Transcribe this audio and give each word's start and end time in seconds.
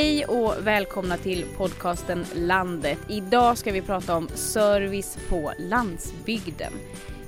Hej 0.00 0.24
och 0.24 0.66
välkomna 0.66 1.16
till 1.16 1.44
podcasten 1.56 2.24
Landet. 2.34 2.98
Idag 3.08 3.58
ska 3.58 3.72
vi 3.72 3.82
prata 3.82 4.16
om 4.16 4.28
service 4.28 5.18
på 5.28 5.52
landsbygden. 5.58 6.72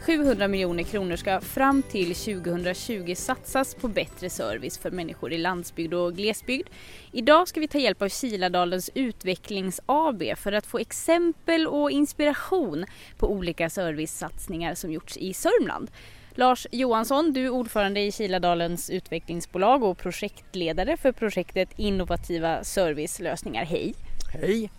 700 0.00 0.48
miljoner 0.48 0.82
kronor 0.82 1.16
ska 1.16 1.40
fram 1.40 1.82
till 1.82 2.14
2020 2.14 3.14
satsas 3.14 3.74
på 3.74 3.88
bättre 3.88 4.30
service 4.30 4.78
för 4.78 4.90
människor 4.90 5.32
i 5.32 5.38
landsbygd 5.38 5.94
och 5.94 6.14
glesbygd. 6.14 6.68
Idag 7.12 7.48
ska 7.48 7.60
vi 7.60 7.68
ta 7.68 7.78
hjälp 7.78 8.02
av 8.02 8.08
Kiladalens 8.08 8.90
Utvecklings 8.94 9.80
AB 9.86 10.22
för 10.36 10.52
att 10.52 10.66
få 10.66 10.78
exempel 10.78 11.66
och 11.66 11.90
inspiration 11.90 12.84
på 13.18 13.30
olika 13.30 13.70
servicesatsningar 13.70 14.74
som 14.74 14.92
gjorts 14.92 15.16
i 15.16 15.34
Sörmland. 15.34 15.90
Lars 16.34 16.66
Johansson, 16.70 17.32
du 17.32 17.44
är 17.44 17.50
ordförande 17.50 18.00
i 18.00 18.12
Kiladalens 18.12 18.90
utvecklingsbolag 18.90 19.82
och 19.82 19.98
projektledare 19.98 20.96
för 20.96 21.12
projektet 21.12 21.68
Innovativa 21.76 22.64
servicelösningar. 22.64 23.64
Hej! 23.64 23.94
Hej! 24.32 24.70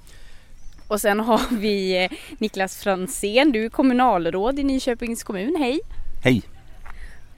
Och 0.87 1.01
sen 1.01 1.19
har 1.19 1.55
vi 1.55 2.03
eh, 2.03 2.11
Niklas 2.37 2.83
Fransén, 2.83 3.51
du 3.51 3.65
är 3.65 3.69
kommunalråd 3.69 4.59
i 4.59 4.63
Nyköpings 4.63 5.23
kommun. 5.23 5.55
Hej! 5.59 5.79
Hej! 6.23 6.41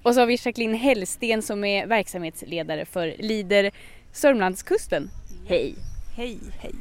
Och 0.03 0.13
så 0.13 0.19
har 0.19 0.27
vi 0.27 0.37
Jacqueline 0.45 0.75
Hellsten 0.75 1.41
som 1.41 1.63
är 1.63 1.87
verksamhetsledare 1.87 2.85
för 2.85 3.15
Lider 3.19 3.71
Sörmlandskusten. 4.11 5.09
Hej! 5.47 5.75
Hej, 6.15 6.39
hej! 6.59 6.75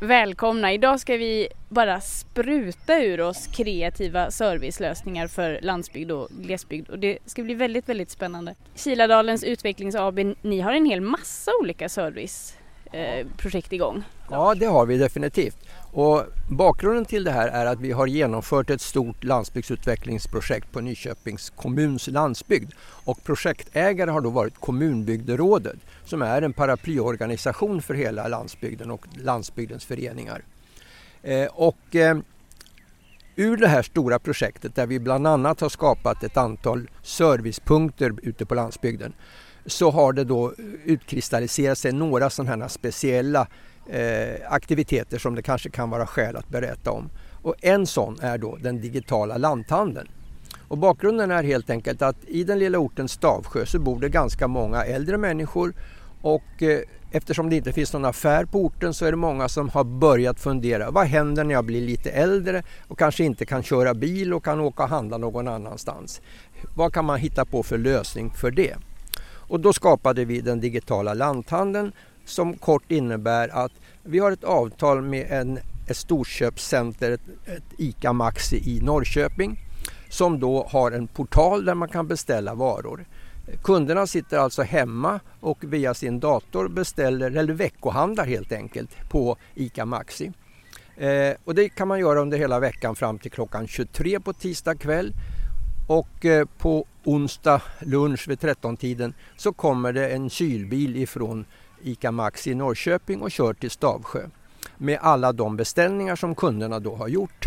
Välkomna! 0.00 0.72
Idag 0.72 1.00
ska 1.00 1.16
vi 1.16 1.48
bara 1.68 2.00
spruta 2.00 2.98
ur 2.98 3.20
oss 3.20 3.46
kreativa 3.46 4.30
servicelösningar 4.30 5.26
för 5.26 5.58
landsbygd 5.62 6.10
och 6.10 6.28
glesbygd 6.30 6.90
och 6.90 6.98
det 6.98 7.18
ska 7.26 7.42
bli 7.42 7.54
väldigt, 7.54 7.88
väldigt 7.88 8.10
spännande. 8.10 8.54
Kiladalens 8.74 9.44
Utvecklings 9.44 9.94
AB, 9.94 10.18
ni 10.42 10.60
har 10.60 10.72
en 10.72 10.86
hel 10.86 11.00
massa 11.00 11.50
olika 11.60 11.88
serviceprojekt 11.88 13.72
eh, 13.72 13.76
igång. 13.76 14.02
Ja, 14.30 14.54
det 14.54 14.66
har 14.66 14.86
vi 14.86 14.98
definitivt. 14.98 15.67
Och 16.00 16.24
bakgrunden 16.48 17.04
till 17.04 17.24
det 17.24 17.30
här 17.30 17.48
är 17.48 17.66
att 17.66 17.80
vi 17.80 17.92
har 17.92 18.06
genomfört 18.06 18.70
ett 18.70 18.80
stort 18.80 19.24
landsbygdsutvecklingsprojekt 19.24 20.72
på 20.72 20.80
Nyköpings 20.80 21.50
kommuns 21.50 22.08
landsbygd. 22.08 22.72
Och 22.80 23.24
projektägare 23.24 24.10
har 24.10 24.20
då 24.20 24.30
varit 24.30 24.60
Kommunbygderådet 24.60 25.76
som 26.04 26.22
är 26.22 26.42
en 26.42 26.52
paraplyorganisation 26.52 27.82
för 27.82 27.94
hela 27.94 28.28
landsbygden 28.28 28.90
och 28.90 29.06
landsbygdens 29.14 29.84
föreningar. 29.84 30.42
Eh, 31.22 31.46
och 31.46 31.96
eh, 31.96 32.18
ur 33.36 33.56
det 33.56 33.68
här 33.68 33.82
stora 33.82 34.18
projektet 34.18 34.74
där 34.74 34.86
vi 34.86 35.00
bland 35.00 35.26
annat 35.26 35.60
har 35.60 35.68
skapat 35.68 36.22
ett 36.22 36.36
antal 36.36 36.90
servicepunkter 37.02 38.14
ute 38.22 38.46
på 38.46 38.54
landsbygden 38.54 39.12
så 39.66 39.90
har 39.90 40.12
det 40.12 40.24
då 40.24 40.54
utkristalliserat 40.84 41.78
sig 41.78 41.92
några 41.92 42.30
sådana 42.30 42.62
här 42.62 42.68
speciella 42.68 43.46
eh, 43.88 44.52
aktiviteter 44.52 45.18
som 45.18 45.34
det 45.34 45.42
kanske 45.42 45.70
kan 45.70 45.90
vara 45.90 46.06
skäl 46.06 46.36
att 46.36 46.48
berätta 46.48 46.90
om. 46.90 47.10
Och 47.42 47.54
en 47.60 47.86
sån 47.86 48.20
är 48.20 48.38
då 48.38 48.56
den 48.56 48.80
digitala 48.80 49.36
lanthandeln. 49.36 50.08
Och 50.68 50.78
bakgrunden 50.78 51.30
är 51.30 51.42
helt 51.42 51.70
enkelt 51.70 52.02
att 52.02 52.16
i 52.26 52.44
den 52.44 52.58
lilla 52.58 52.78
orten 52.78 53.08
Stavsjö 53.08 53.66
så 53.66 53.78
bor 53.78 54.00
det 54.00 54.08
ganska 54.08 54.48
många 54.48 54.84
äldre 54.84 55.18
människor 55.18 55.74
och 56.22 56.62
eh, 56.62 56.80
eftersom 57.10 57.50
det 57.50 57.56
inte 57.56 57.72
finns 57.72 57.92
någon 57.92 58.04
affär 58.04 58.44
på 58.44 58.64
orten 58.64 58.94
så 58.94 59.04
är 59.04 59.10
det 59.10 59.16
många 59.16 59.48
som 59.48 59.68
har 59.68 59.84
börjat 59.84 60.40
fundera 60.40 60.90
vad 60.90 61.06
händer 61.06 61.44
när 61.44 61.54
jag 61.54 61.64
blir 61.64 61.80
lite 61.80 62.10
äldre 62.10 62.62
och 62.88 62.98
kanske 62.98 63.24
inte 63.24 63.46
kan 63.46 63.62
köra 63.62 63.94
bil 63.94 64.34
och 64.34 64.44
kan 64.44 64.60
åka 64.60 64.82
och 64.82 64.88
handla 64.88 65.18
någon 65.18 65.48
annanstans. 65.48 66.20
Vad 66.76 66.92
kan 66.92 67.04
man 67.04 67.18
hitta 67.18 67.44
på 67.44 67.62
för 67.62 67.78
lösning 67.78 68.30
för 68.30 68.50
det? 68.50 68.76
Och 69.48 69.60
då 69.60 69.72
skapade 69.72 70.24
vi 70.24 70.40
den 70.40 70.60
digitala 70.60 71.14
lanthandeln 71.14 71.92
som 72.28 72.56
kort 72.56 72.90
innebär 72.90 73.48
att 73.48 73.72
vi 74.02 74.18
har 74.18 74.32
ett 74.32 74.44
avtal 74.44 75.02
med 75.02 75.26
en, 75.30 75.58
ett 75.88 75.96
storköpscenter, 75.96 77.10
ett, 77.10 77.20
ett 77.44 77.64
ICA 77.78 78.12
Maxi 78.12 78.56
i 78.56 78.80
Norrköping 78.80 79.60
som 80.08 80.40
då 80.40 80.66
har 80.70 80.92
en 80.92 81.06
portal 81.06 81.64
där 81.64 81.74
man 81.74 81.88
kan 81.88 82.08
beställa 82.08 82.54
varor. 82.54 83.04
Kunderna 83.62 84.06
sitter 84.06 84.38
alltså 84.38 84.62
hemma 84.62 85.20
och 85.40 85.58
via 85.60 85.94
sin 85.94 86.20
dator 86.20 86.68
beställer 86.68 87.36
eller 87.36 87.52
veckohandlar 87.52 88.26
helt 88.26 88.52
enkelt 88.52 88.90
på 89.10 89.36
ICA 89.54 89.84
Maxi. 89.84 90.32
Eh, 90.96 91.34
och 91.44 91.54
det 91.54 91.68
kan 91.68 91.88
man 91.88 92.00
göra 92.00 92.20
under 92.20 92.38
hela 92.38 92.60
veckan 92.60 92.96
fram 92.96 93.18
till 93.18 93.30
klockan 93.30 93.66
23 93.66 94.20
på 94.20 94.32
tisdag 94.32 94.74
kväll. 94.74 95.12
Och 95.88 96.24
eh, 96.24 96.46
på 96.58 96.86
onsdag 97.04 97.62
lunch 97.80 98.28
vid 98.28 98.38
13-tiden 98.38 99.14
så 99.36 99.52
kommer 99.52 99.92
det 99.92 100.08
en 100.08 100.30
kylbil 100.30 100.96
ifrån 100.96 101.44
ICA 101.82 102.12
Maxi 102.12 102.50
i 102.50 102.54
Norrköping 102.54 103.22
och 103.22 103.30
kör 103.30 103.54
till 103.54 103.70
Stavsjö 103.70 104.28
med 104.76 104.98
alla 105.02 105.32
de 105.32 105.56
beställningar 105.56 106.16
som 106.16 106.34
kunderna 106.34 106.80
då 106.80 106.94
har 106.94 107.08
gjort. 107.08 107.46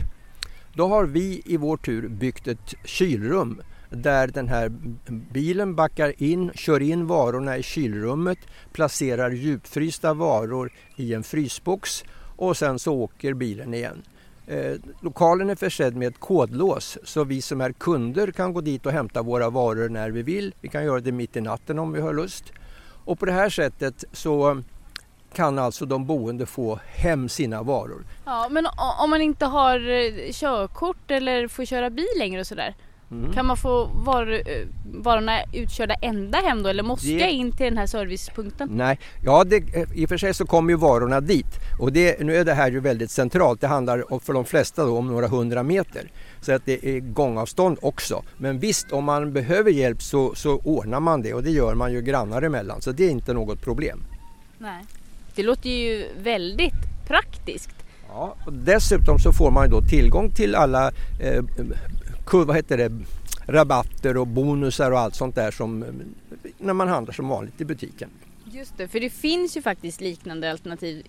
Då 0.73 0.87
har 0.87 1.05
vi 1.05 1.41
i 1.45 1.57
vår 1.57 1.77
tur 1.77 2.07
byggt 2.07 2.47
ett 2.47 2.73
kylrum 2.85 3.61
där 3.89 4.27
den 4.27 4.47
här 4.47 4.69
bilen 5.31 5.75
backar 5.75 6.23
in, 6.23 6.51
kör 6.55 6.79
in 6.79 7.07
varorna 7.07 7.57
i 7.57 7.63
kylrummet, 7.63 8.39
placerar 8.73 9.31
djupfrysta 9.31 10.13
varor 10.13 10.71
i 10.95 11.13
en 11.13 11.23
frysbox 11.23 12.03
och 12.35 12.57
sen 12.57 12.79
så 12.79 12.93
åker 12.93 13.33
bilen 13.33 13.73
igen. 13.73 14.01
Eh, 14.47 14.73
lokalen 15.01 15.49
är 15.49 15.55
försedd 15.55 15.95
med 15.95 16.07
ett 16.07 16.19
kodlås 16.19 16.97
så 17.03 17.23
vi 17.23 17.41
som 17.41 17.61
är 17.61 17.71
kunder 17.71 18.31
kan 18.31 18.53
gå 18.53 18.61
dit 18.61 18.85
och 18.85 18.91
hämta 18.91 19.21
våra 19.21 19.49
varor 19.49 19.89
när 19.89 20.11
vi 20.11 20.21
vill. 20.21 20.53
Vi 20.61 20.69
kan 20.69 20.85
göra 20.85 20.99
det 20.99 21.11
mitt 21.11 21.37
i 21.37 21.41
natten 21.41 21.79
om 21.79 21.91
vi 21.91 22.01
har 22.01 22.13
lust. 22.13 22.43
Och 23.05 23.19
på 23.19 23.25
det 23.25 23.31
här 23.31 23.49
sättet 23.49 24.03
så 24.11 24.61
kan 25.33 25.59
alltså 25.59 25.85
de 25.85 26.05
boende 26.05 26.45
få 26.45 26.79
hem 26.85 27.29
sina 27.29 27.63
varor. 27.63 28.03
Ja, 28.25 28.47
men 28.49 28.67
om 28.99 29.09
man 29.09 29.21
inte 29.21 29.45
har 29.45 29.89
eh, 29.89 30.31
körkort 30.31 31.11
eller 31.11 31.47
får 31.47 31.65
köra 31.65 31.89
bil 31.89 32.07
längre 32.17 32.41
och 32.41 32.47
sådär. 32.47 32.75
Mm. 33.11 33.33
Kan 33.33 33.45
man 33.45 33.57
få 33.57 33.89
var, 33.93 34.31
eh, 34.31 34.67
varorna 34.83 35.43
utkörda 35.53 35.93
ända 35.93 36.37
hem 36.37 36.63
då 36.63 36.69
eller 36.69 36.83
måste 36.83 37.07
det... 37.07 37.19
jag 37.19 37.31
in 37.31 37.51
till 37.51 37.65
den 37.65 37.77
här 37.77 37.85
servicepunkten? 37.85 38.69
Nej, 38.71 38.99
ja 39.23 39.43
det, 39.43 39.55
eh, 39.55 39.87
i 39.93 40.05
och 40.05 40.09
för 40.09 40.17
sig 40.17 40.33
så 40.33 40.45
kommer 40.45 40.71
ju 40.71 40.77
varorna 40.77 41.21
dit 41.21 41.59
och 41.79 41.91
det, 41.91 42.19
nu 42.19 42.35
är 42.35 42.45
det 42.45 42.53
här 42.53 42.71
ju 42.71 42.79
väldigt 42.79 43.11
centralt. 43.11 43.61
Det 43.61 43.67
handlar 43.67 44.19
för 44.19 44.33
de 44.33 44.45
flesta 44.45 44.85
då 44.85 44.97
om 44.97 45.07
några 45.07 45.27
hundra 45.27 45.63
meter 45.63 46.11
så 46.41 46.51
att 46.51 46.65
det 46.65 46.85
är 46.85 46.99
gångavstånd 46.99 47.77
också. 47.81 48.23
Men 48.37 48.59
visst, 48.59 48.91
om 48.91 49.03
man 49.03 49.33
behöver 49.33 49.71
hjälp 49.71 50.01
så, 50.01 50.35
så 50.35 50.57
ordnar 50.57 50.99
man 50.99 51.21
det 51.21 51.33
och 51.33 51.43
det 51.43 51.51
gör 51.51 51.75
man 51.75 51.93
ju 51.93 52.01
grannar 52.01 52.41
emellan 52.41 52.81
så 52.81 52.91
det 52.91 53.05
är 53.05 53.09
inte 53.09 53.33
något 53.33 53.61
problem. 53.61 54.03
Nej, 54.57 54.83
det 55.35 55.43
låter 55.43 55.69
ju 55.69 56.05
väldigt 56.23 57.07
praktiskt. 57.07 57.69
Ja, 58.13 58.35
och 58.45 58.53
dessutom 58.53 59.19
så 59.19 59.33
får 59.33 59.51
man 59.51 59.69
då 59.69 59.81
tillgång 59.81 60.29
till 60.29 60.55
alla 60.55 60.91
eh, 61.19 61.43
vad 62.31 62.55
heter 62.55 62.77
det, 62.77 62.91
rabatter 63.47 64.17
och 64.17 64.27
bonusar 64.27 64.91
och 64.91 64.99
allt 64.99 65.15
sånt 65.15 65.35
där 65.35 65.51
som 65.51 65.85
när 66.57 66.73
man 66.73 66.87
handlar 66.87 67.13
som 67.13 67.27
vanligt 67.27 67.61
i 67.61 67.65
butiken. 67.65 68.09
Just 68.51 68.77
det, 68.77 68.87
för 68.87 68.99
det 68.99 69.09
finns 69.09 69.57
ju 69.57 69.61
faktiskt 69.61 70.01
liknande 70.01 70.51
alternativ 70.51 71.05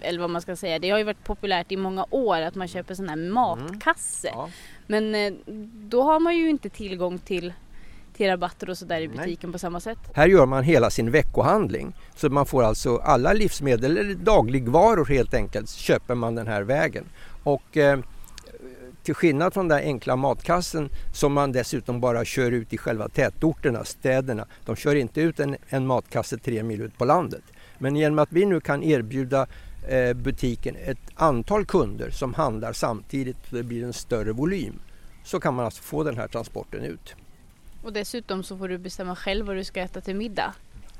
eller 0.00 0.20
vad 0.20 0.30
man 0.30 0.42
ska 0.42 0.56
säga. 0.56 0.78
Det 0.78 0.90
har 0.90 0.98
ju 0.98 1.04
varit 1.04 1.24
populärt 1.24 1.72
i 1.72 1.76
många 1.76 2.06
år 2.10 2.40
att 2.40 2.54
man 2.54 2.68
köper 2.68 2.94
sån 2.94 3.08
här 3.08 3.16
matkasse. 3.16 4.28
Mm. 4.28 4.40
Ja. 4.40 4.48
Men 4.86 5.14
eh, 5.14 5.32
då 5.74 6.02
har 6.02 6.20
man 6.20 6.36
ju 6.36 6.50
inte 6.50 6.68
tillgång 6.68 7.18
till 7.18 7.52
till 8.16 8.26
rabatter 8.26 8.70
och 8.70 8.78
sådär 8.78 9.00
i 9.00 9.08
butiken 9.08 9.48
Nej. 9.50 9.52
på 9.52 9.58
samma 9.58 9.80
sätt. 9.80 9.98
Här 10.14 10.26
gör 10.26 10.46
man 10.46 10.64
hela 10.64 10.90
sin 10.90 11.10
veckohandling. 11.10 11.94
Så 12.16 12.28
man 12.28 12.46
får 12.46 12.62
alltså 12.62 12.96
alla 12.96 13.32
livsmedel 13.32 13.96
eller 13.96 14.14
dagligvaror 14.14 15.04
helt 15.04 15.34
enkelt 15.34 15.70
köper 15.70 16.14
man 16.14 16.34
den 16.34 16.46
här 16.46 16.62
vägen. 16.62 17.04
Och 17.42 17.76
eh, 17.76 17.98
till 19.02 19.14
skillnad 19.14 19.54
från 19.54 19.68
den 19.68 19.78
enkla 19.78 20.16
matkassen 20.16 20.88
som 21.12 21.32
man 21.32 21.52
dessutom 21.52 22.00
bara 22.00 22.24
kör 22.24 22.50
ut 22.50 22.72
i 22.72 22.78
själva 22.78 23.08
tätorterna, 23.08 23.84
städerna. 23.84 24.46
De 24.64 24.76
kör 24.76 24.94
inte 24.94 25.20
ut 25.20 25.40
en, 25.40 25.56
en 25.68 25.86
matkasse 25.86 26.38
tre 26.38 26.62
mil 26.62 26.80
ut 26.80 26.98
på 26.98 27.04
landet. 27.04 27.42
Men 27.78 27.96
genom 27.96 28.18
att 28.18 28.32
vi 28.32 28.46
nu 28.46 28.60
kan 28.60 28.82
erbjuda 28.82 29.46
eh, 29.88 30.12
butiken 30.14 30.76
ett 30.76 30.98
antal 31.14 31.66
kunder 31.66 32.10
som 32.10 32.34
handlar 32.34 32.72
samtidigt 32.72 33.36
och 33.50 33.56
det 33.56 33.62
blir 33.62 33.84
en 33.84 33.92
större 33.92 34.32
volym 34.32 34.80
så 35.24 35.40
kan 35.40 35.54
man 35.54 35.64
alltså 35.64 35.82
få 35.82 36.04
den 36.04 36.16
här 36.16 36.28
transporten 36.28 36.84
ut. 36.84 37.14
Och 37.82 37.92
dessutom 37.92 38.42
så 38.42 38.58
får 38.58 38.68
du 38.68 38.78
bestämma 38.78 39.16
själv 39.16 39.46
vad 39.46 39.56
du 39.56 39.64
ska 39.64 39.80
äta 39.80 40.00
till 40.00 40.16
middag. 40.16 40.54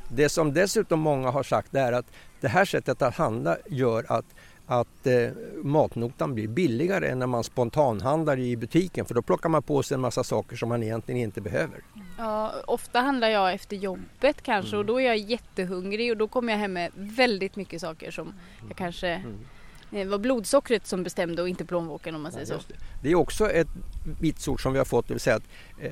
Det 0.09 0.29
som 0.29 0.55
dessutom 0.55 1.01
många 1.01 1.31
har 1.31 1.43
sagt 1.43 1.75
är 1.75 1.93
att 1.93 2.07
det 2.41 2.49
här 2.49 2.65
sättet 2.65 3.03
att 3.03 3.15
handla 3.15 3.57
gör 3.67 4.05
att 4.09 4.25
att 4.81 5.07
eh, 5.07 5.31
matnotan 5.63 6.35
blir 6.35 6.49
billigare 6.49 7.09
än 7.09 7.19
när 7.19 7.27
man 7.27 7.45
spontanhandlar 7.45 8.39
i 8.39 8.57
butiken 8.57 9.05
för 9.05 9.15
då 9.15 9.23
plockar 9.23 9.49
man 9.49 9.63
på 9.63 9.83
sig 9.83 9.95
en 9.95 10.01
massa 10.01 10.25
saker 10.25 10.57
som 10.57 10.69
man 10.69 10.83
egentligen 10.83 11.21
inte 11.21 11.41
behöver. 11.41 11.85
Ja, 12.19 12.53
ofta 12.67 13.01
handlar 13.01 13.29
jag 13.29 13.53
efter 13.53 13.77
jobbet 13.77 14.43
kanske 14.43 14.77
mm. 14.77 14.79
och 14.79 14.87
då 14.87 15.01
är 15.01 15.07
jag 15.07 15.17
jättehungrig 15.17 16.11
och 16.11 16.17
då 16.17 16.29
kommer 16.29 16.53
jag 16.53 16.61
hem 16.61 16.73
med 16.73 16.91
väldigt 16.95 17.57
mycket 17.57 17.81
saker 17.81 18.11
som 18.11 18.35
jag 18.69 18.77
kanske 18.77 19.09
mm. 19.09 19.39
Det 19.93 20.05
var 20.05 20.19
blodsockret 20.19 20.87
som 20.87 21.03
bestämde 21.03 21.43
och 21.43 21.49
inte 21.49 21.65
plånboken 21.65 22.15
om 22.15 22.23
man 22.23 22.33
säger 22.33 22.53
ja, 22.53 22.61
så. 22.61 22.69
Det. 22.69 22.75
det. 23.03 23.11
är 23.11 23.15
också 23.15 23.51
ett 23.51 23.69
vitsord 24.21 24.63
som 24.63 24.73
vi 24.73 24.79
har 24.79 24.85
fått, 24.85 25.09
det 25.09 25.15
vill 25.15 25.21
säga 25.21 25.37
att 25.37 25.49
eh, 25.79 25.91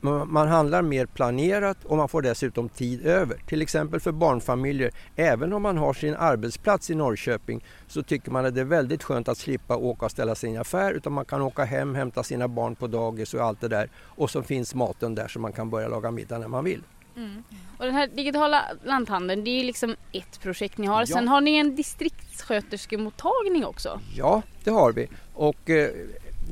man 0.00 0.48
handlar 0.48 0.82
mer 0.82 1.06
planerat 1.06 1.84
och 1.84 1.96
man 1.96 2.08
får 2.08 2.22
dessutom 2.22 2.68
tid 2.68 3.06
över. 3.06 3.36
Till 3.46 3.62
exempel 3.62 4.00
för 4.00 4.12
barnfamiljer, 4.12 4.90
även 5.16 5.52
om 5.52 5.62
man 5.62 5.78
har 5.78 5.92
sin 5.92 6.14
arbetsplats 6.14 6.90
i 6.90 6.94
Norrköping 6.94 7.64
så 7.86 8.02
tycker 8.02 8.30
man 8.30 8.46
att 8.46 8.54
det 8.54 8.60
är 8.60 8.64
väldigt 8.64 9.02
skönt 9.02 9.28
att 9.28 9.38
slippa 9.38 9.76
åka 9.76 10.04
och 10.04 10.10
ställa 10.10 10.34
en 10.42 10.58
affär 10.58 10.92
utan 10.92 11.12
man 11.12 11.24
kan 11.24 11.42
åka 11.42 11.64
hem, 11.64 11.94
hämta 11.94 12.22
sina 12.22 12.48
barn 12.48 12.76
på 12.76 12.86
dagis 12.86 13.34
och 13.34 13.40
allt 13.40 13.60
det 13.60 13.68
där 13.68 13.90
och 13.96 14.30
så 14.30 14.42
finns 14.42 14.74
maten 14.74 15.14
där 15.14 15.28
så 15.28 15.40
man 15.40 15.52
kan 15.52 15.70
börja 15.70 15.88
laga 15.88 16.10
middag 16.10 16.38
när 16.38 16.48
man 16.48 16.64
vill. 16.64 16.82
Mm. 17.16 17.42
Och 17.78 17.84
den 17.84 17.94
här 17.94 18.06
digitala 18.06 18.64
lanthandeln, 18.84 19.44
det 19.44 19.50
är 19.50 19.64
liksom 19.64 19.96
ett 20.12 20.40
projekt 20.40 20.78
ni 20.78 20.86
har. 20.86 21.00
Ja. 21.00 21.06
Sen 21.06 21.28
har 21.28 21.40
ni 21.40 21.56
en 21.56 21.76
distriktssköterskemottagning 21.76 23.64
också. 23.64 24.00
Ja, 24.16 24.42
det 24.64 24.70
har 24.70 24.92
vi. 24.92 25.08
Och 25.34 25.70
eh, 25.70 25.90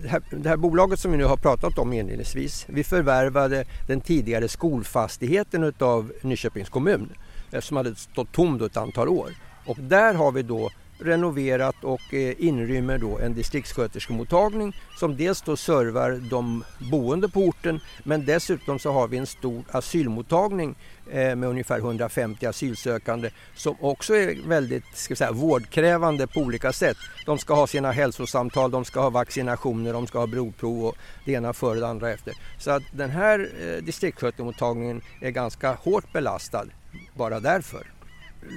det 0.03 0.09
här, 0.09 0.23
det 0.31 0.49
här, 0.49 0.57
bolaget 0.57 1.01
som 1.01 1.11
vi 1.11 1.17
nu 1.17 1.25
har 1.25 1.37
pratat 1.37 1.79
om 1.79 1.93
inledningsvis, 1.93 2.67
vi 2.69 2.85
förvärvade 2.85 3.65
den 3.87 4.01
tidigare 4.01 4.49
skolfastigheten 4.49 5.73
av 5.79 6.13
Nyköpings 6.23 6.69
kommun 6.69 7.13
som 7.61 7.77
hade 7.77 7.95
stått 7.95 8.33
tom 8.33 8.65
ett 8.65 8.77
antal 8.77 9.09
år. 9.09 9.31
Och 9.67 9.77
där 9.81 10.15
har 10.15 10.33
vi 10.33 10.43
då 10.43 10.71
renoverat 10.99 11.85
och 11.85 12.15
eh, 12.15 12.35
inrymmer 12.39 12.99
då 12.99 13.19
en 13.19 13.35
distriktssköterskemottagning 13.35 14.77
som 14.99 15.17
dels 15.17 15.43
då 15.43 15.57
servar 15.57 16.11
de 16.31 16.65
boende 16.91 17.29
på 17.29 17.41
orten 17.41 17.81
men 18.05 18.27
dessutom 18.27 18.79
så 18.79 18.93
har 18.93 19.09
vi 19.09 19.17
en 19.17 19.27
stor 19.27 19.65
asylmottagning 19.71 20.75
eh, 21.11 21.37
med 21.37 21.49
ungefär 21.49 21.79
150 21.79 22.47
asylsökande 22.47 23.31
som 23.55 23.77
också 23.81 24.15
är 24.15 24.49
väldigt 24.49 24.85
ska 24.95 25.17
säga, 25.17 25.33
vårdkrävande 25.33 26.27
på 26.27 26.41
olika 26.41 26.73
sätt. 26.73 26.97
De 27.27 27.39
ska 27.39 27.55
ha 27.55 27.67
sina 27.67 27.93
hälsosamtal, 27.93 28.71
de 28.71 28.85
ska 28.85 29.01
ha 29.01 29.11
vaccinationer, 29.11 29.93
de 29.93 30.07
ska 30.07 30.19
ha 30.19 30.27
blodprov 30.27 30.87
och 30.87 30.97
det 31.25 31.33
ena 31.33 31.53
före 31.53 31.81
det 31.81 31.89
andra 31.89 32.11
efter. 32.11 32.35
Så 32.59 32.71
att 32.71 32.83
den 32.93 33.11
här 33.11 33.51
eh, 33.61 33.85
distriktssköterskemottagningen 33.85 35.03
är 35.21 35.31
ganska 35.31 35.73
hårt 35.73 36.13
belastad 36.13 36.67
bara 37.15 37.41
därför 37.41 37.96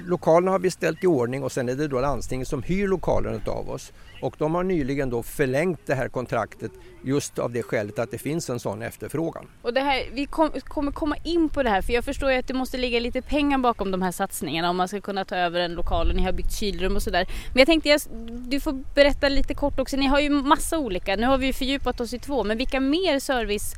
lokalerna 0.06 0.50
har 0.50 0.58
vi 0.58 0.70
ställt 0.70 1.04
i 1.04 1.06
ordning 1.06 1.42
och 1.42 1.52
sen 1.52 1.68
är 1.68 1.74
det 1.74 1.88
då 1.88 2.00
landstinget 2.00 2.48
som 2.48 2.62
hyr 2.62 2.88
lokalen 2.88 3.40
av 3.46 3.70
oss. 3.70 3.92
Och 4.22 4.34
de 4.38 4.54
har 4.54 4.62
nyligen 4.62 5.10
då 5.10 5.22
förlängt 5.22 5.80
det 5.86 5.94
här 5.94 6.08
kontraktet 6.08 6.72
just 7.04 7.38
av 7.38 7.52
det 7.52 7.62
skälet 7.62 7.98
att 7.98 8.10
det 8.10 8.18
finns 8.18 8.50
en 8.50 8.60
sån 8.60 8.82
efterfrågan. 8.82 9.46
Och 9.62 9.74
det 9.74 9.80
här, 9.80 10.02
vi 10.12 10.26
kom, 10.26 10.50
kommer 10.50 10.92
komma 10.92 11.16
in 11.24 11.48
på 11.48 11.62
det 11.62 11.70
här 11.70 11.82
för 11.82 11.92
jag 11.92 12.04
förstår 12.04 12.32
ju 12.32 12.38
att 12.38 12.46
det 12.46 12.54
måste 12.54 12.78
ligga 12.78 13.00
lite 13.00 13.22
pengar 13.22 13.58
bakom 13.58 13.90
de 13.90 14.02
här 14.02 14.12
satsningarna 14.12 14.70
om 14.70 14.76
man 14.76 14.88
ska 14.88 15.00
kunna 15.00 15.24
ta 15.24 15.36
över 15.36 15.60
en 15.60 15.74
lokal 15.74 16.10
och 16.10 16.16
ni 16.16 16.22
har 16.22 16.32
byggt 16.32 16.52
kylrum 16.52 16.96
och 16.96 17.02
sådär. 17.02 17.26
Men 17.48 17.58
jag 17.58 17.66
tänkte 17.66 17.88
jag, 17.88 18.00
du 18.48 18.60
får 18.60 18.94
berätta 18.94 19.28
lite 19.28 19.54
kort 19.54 19.80
också, 19.80 19.96
ni 19.96 20.06
har 20.06 20.20
ju 20.20 20.30
massa 20.30 20.78
olika, 20.78 21.16
nu 21.16 21.26
har 21.26 21.38
vi 21.38 21.52
fördjupat 21.52 22.00
oss 22.00 22.14
i 22.14 22.18
två, 22.18 22.44
men 22.44 22.58
vilka 22.58 22.80
mer 22.80 23.18
service 23.18 23.74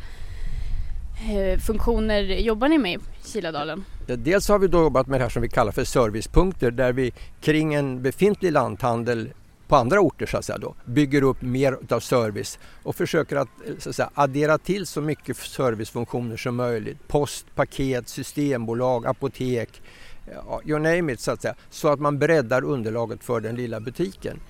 Eh, 1.21 1.59
funktioner 1.59 2.23
jobbar 2.23 2.69
ni 2.69 2.79
med 2.79 3.01
i 3.01 3.29
Kiladalen? 3.29 3.85
Dels 4.07 4.49
har 4.49 4.59
vi 4.59 4.69
då 4.69 4.79
jobbat 4.79 5.07
med 5.07 5.21
det 5.21 5.25
här 5.25 5.31
som 5.31 5.43
vi 5.43 5.49
kallar 5.49 5.73
för 5.73 5.85
servicepunkter 5.85 6.71
där 6.71 6.93
vi 6.93 7.13
kring 7.41 7.75
en 7.75 8.03
befintlig 8.03 8.53
lanthandel 8.53 9.29
på 9.69 9.77
andra 9.77 10.01
orter 10.01 10.27
så 10.27 10.37
att 10.37 10.45
säga 10.45 10.59
då, 10.59 10.75
bygger 10.85 11.23
upp 11.23 11.43
mer 11.43 11.79
av 11.91 12.01
service 12.01 12.59
och 12.83 12.97
försöker 12.97 13.37
att, 13.37 13.49
eh, 13.67 13.73
så 13.79 13.89
att 13.89 13.97
säga, 13.97 14.11
addera 14.15 14.59
till 14.59 14.87
så 14.87 15.01
mycket 15.01 15.37
servicefunktioner 15.37 16.37
som 16.37 16.57
möjligt. 16.57 17.09
Post, 17.09 17.47
paket, 17.55 18.09
systembolag, 18.09 19.07
apotek, 19.07 19.83
eh, 20.27 20.71
you 20.71 20.79
name 20.79 21.13
it 21.13 21.21
så 21.21 21.31
att 21.31 21.43
säga. 21.43 21.55
Så 21.71 21.89
att 21.89 22.01
man 22.01 22.19
breddar 22.19 22.65
underlaget 22.65 23.25
för 23.25 23.41
den 23.41 23.57
lilla 23.57 23.81
butiken. 23.81 24.41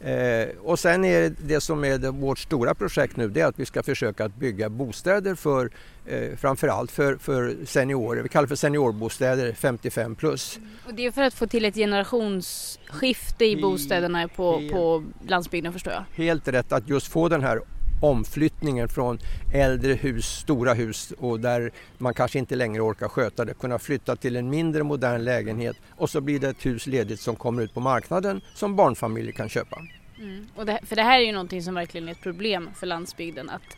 Eh, 0.00 0.48
och 0.62 0.78
sen 0.78 1.04
är 1.04 1.32
det 1.46 1.60
som 1.60 1.84
är 1.84 1.98
det, 1.98 2.10
vårt 2.10 2.38
stora 2.38 2.74
projekt 2.74 3.16
nu 3.16 3.28
det 3.28 3.40
är 3.40 3.46
att 3.46 3.58
vi 3.58 3.66
ska 3.66 3.82
försöka 3.82 4.24
att 4.24 4.34
bygga 4.34 4.68
bostäder 4.68 5.34
för 5.34 5.70
eh, 6.06 6.36
framförallt 6.36 6.90
för, 6.90 7.16
för 7.16 7.56
seniorer. 7.64 8.22
Vi 8.22 8.28
kallar 8.28 8.42
det 8.42 8.48
för 8.48 8.56
seniorbostäder 8.56 9.52
55 9.52 10.14
plus. 10.14 10.56
Mm. 10.56 10.68
Och 10.86 10.94
det 10.94 11.06
är 11.06 11.10
för 11.10 11.22
att 11.22 11.34
få 11.34 11.46
till 11.46 11.64
ett 11.64 11.74
generationsskifte 11.74 13.44
i 13.44 13.56
bostäderna 13.62 14.28
på, 14.28 14.68
på 14.72 15.04
landsbygden 15.28 15.72
förstår 15.72 15.92
jag? 15.92 16.24
Helt 16.24 16.48
rätt, 16.48 16.72
att 16.72 16.88
just 16.88 17.06
få 17.06 17.28
den 17.28 17.42
här 17.42 17.60
omflyttningen 18.00 18.88
från 18.88 19.18
äldre 19.54 19.92
hus, 19.92 20.26
stora 20.26 20.74
hus 20.74 21.12
och 21.18 21.40
där 21.40 21.70
man 21.98 22.14
kanske 22.14 22.38
inte 22.38 22.56
längre 22.56 22.82
orkar 22.82 23.08
sköta 23.08 23.44
det, 23.44 23.54
kunna 23.54 23.78
flytta 23.78 24.16
till 24.16 24.36
en 24.36 24.50
mindre 24.50 24.82
modern 24.82 25.24
lägenhet 25.24 25.76
och 25.90 26.10
så 26.10 26.20
blir 26.20 26.40
det 26.40 26.48
ett 26.48 26.66
hus 26.66 26.86
ledigt 26.86 27.20
som 27.20 27.36
kommer 27.36 27.62
ut 27.62 27.74
på 27.74 27.80
marknaden 27.80 28.40
som 28.54 28.76
barnfamiljer 28.76 29.32
kan 29.32 29.48
köpa. 29.48 29.82
Mm. 30.18 30.46
Och 30.56 30.66
det, 30.66 30.80
för 30.86 30.96
det 30.96 31.02
här 31.02 31.20
är 31.20 31.24
ju 31.24 31.32
någonting 31.32 31.62
som 31.62 31.74
verkligen 31.74 32.08
är 32.08 32.12
ett 32.12 32.22
problem 32.22 32.70
för 32.74 32.86
landsbygden 32.86 33.50
att 33.50 33.76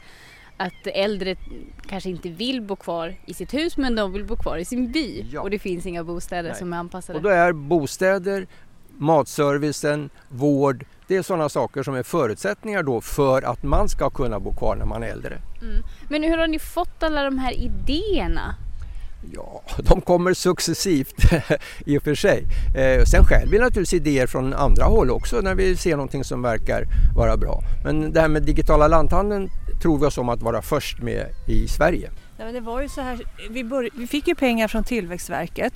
att 0.56 0.86
äldre 0.86 1.36
kanske 1.86 2.10
inte 2.10 2.28
vill 2.28 2.62
bo 2.62 2.76
kvar 2.76 3.14
i 3.26 3.34
sitt 3.34 3.54
hus 3.54 3.76
men 3.76 3.94
de 3.94 4.12
vill 4.12 4.24
bo 4.24 4.36
kvar 4.36 4.56
i 4.56 4.64
sin 4.64 4.92
by 4.92 5.26
ja. 5.32 5.40
och 5.40 5.50
det 5.50 5.58
finns 5.58 5.86
inga 5.86 6.04
bostäder 6.04 6.48
Nej. 6.48 6.58
som 6.58 6.72
är 6.72 6.76
anpassade. 6.76 7.16
Och 7.16 7.22
då 7.22 7.28
är 7.28 7.52
bostäder, 7.52 8.46
matservicen, 8.98 10.10
vård, 10.28 10.84
det 11.10 11.16
är 11.16 11.22
sådana 11.22 11.48
saker 11.48 11.82
som 11.82 11.94
är 11.94 12.02
förutsättningar 12.02 12.82
då 12.82 13.00
för 13.00 13.42
att 13.42 13.62
man 13.62 13.88
ska 13.88 14.10
kunna 14.10 14.40
bo 14.40 14.52
kvar 14.52 14.76
när 14.76 14.84
man 14.84 15.02
är 15.02 15.06
äldre. 15.06 15.38
Mm. 15.62 15.82
Men 16.08 16.22
hur 16.22 16.38
har 16.38 16.46
ni 16.46 16.58
fått 16.58 17.02
alla 17.02 17.24
de 17.24 17.38
här 17.38 17.52
idéerna? 17.52 18.54
Ja, 19.34 19.62
de 19.78 20.00
kommer 20.00 20.34
successivt 20.34 21.14
i 21.86 21.98
och 21.98 22.02
för 22.02 22.14
sig. 22.14 22.44
Eh, 22.76 23.04
sen 23.04 23.24
själv 23.24 23.50
vi 23.50 23.58
naturligtvis 23.58 24.00
idéer 24.00 24.26
från 24.26 24.54
andra 24.54 24.84
håll 24.84 25.10
också 25.10 25.40
när 25.40 25.54
vi 25.54 25.76
ser 25.76 25.96
någonting 25.96 26.24
som 26.24 26.42
verkar 26.42 26.84
vara 27.16 27.36
bra. 27.36 27.62
Men 27.84 28.12
det 28.12 28.20
här 28.20 28.28
med 28.28 28.42
digitala 28.42 28.88
lanthandeln 28.88 29.48
tror 29.82 29.98
vi 29.98 30.06
oss 30.06 30.18
om 30.18 30.28
att 30.28 30.42
vara 30.42 30.62
först 30.62 31.02
med 31.02 31.26
i 31.48 31.68
Sverige. 31.68 32.10
Ja, 32.38 32.44
men 32.44 32.54
det 32.54 32.60
var 32.60 32.82
ju 32.82 32.88
så 32.88 33.00
här, 33.00 33.20
vi, 33.50 33.64
bör, 33.64 33.88
vi 33.94 34.06
fick 34.06 34.28
ju 34.28 34.34
pengar 34.34 34.68
från 34.68 34.84
Tillväxtverket 34.84 35.72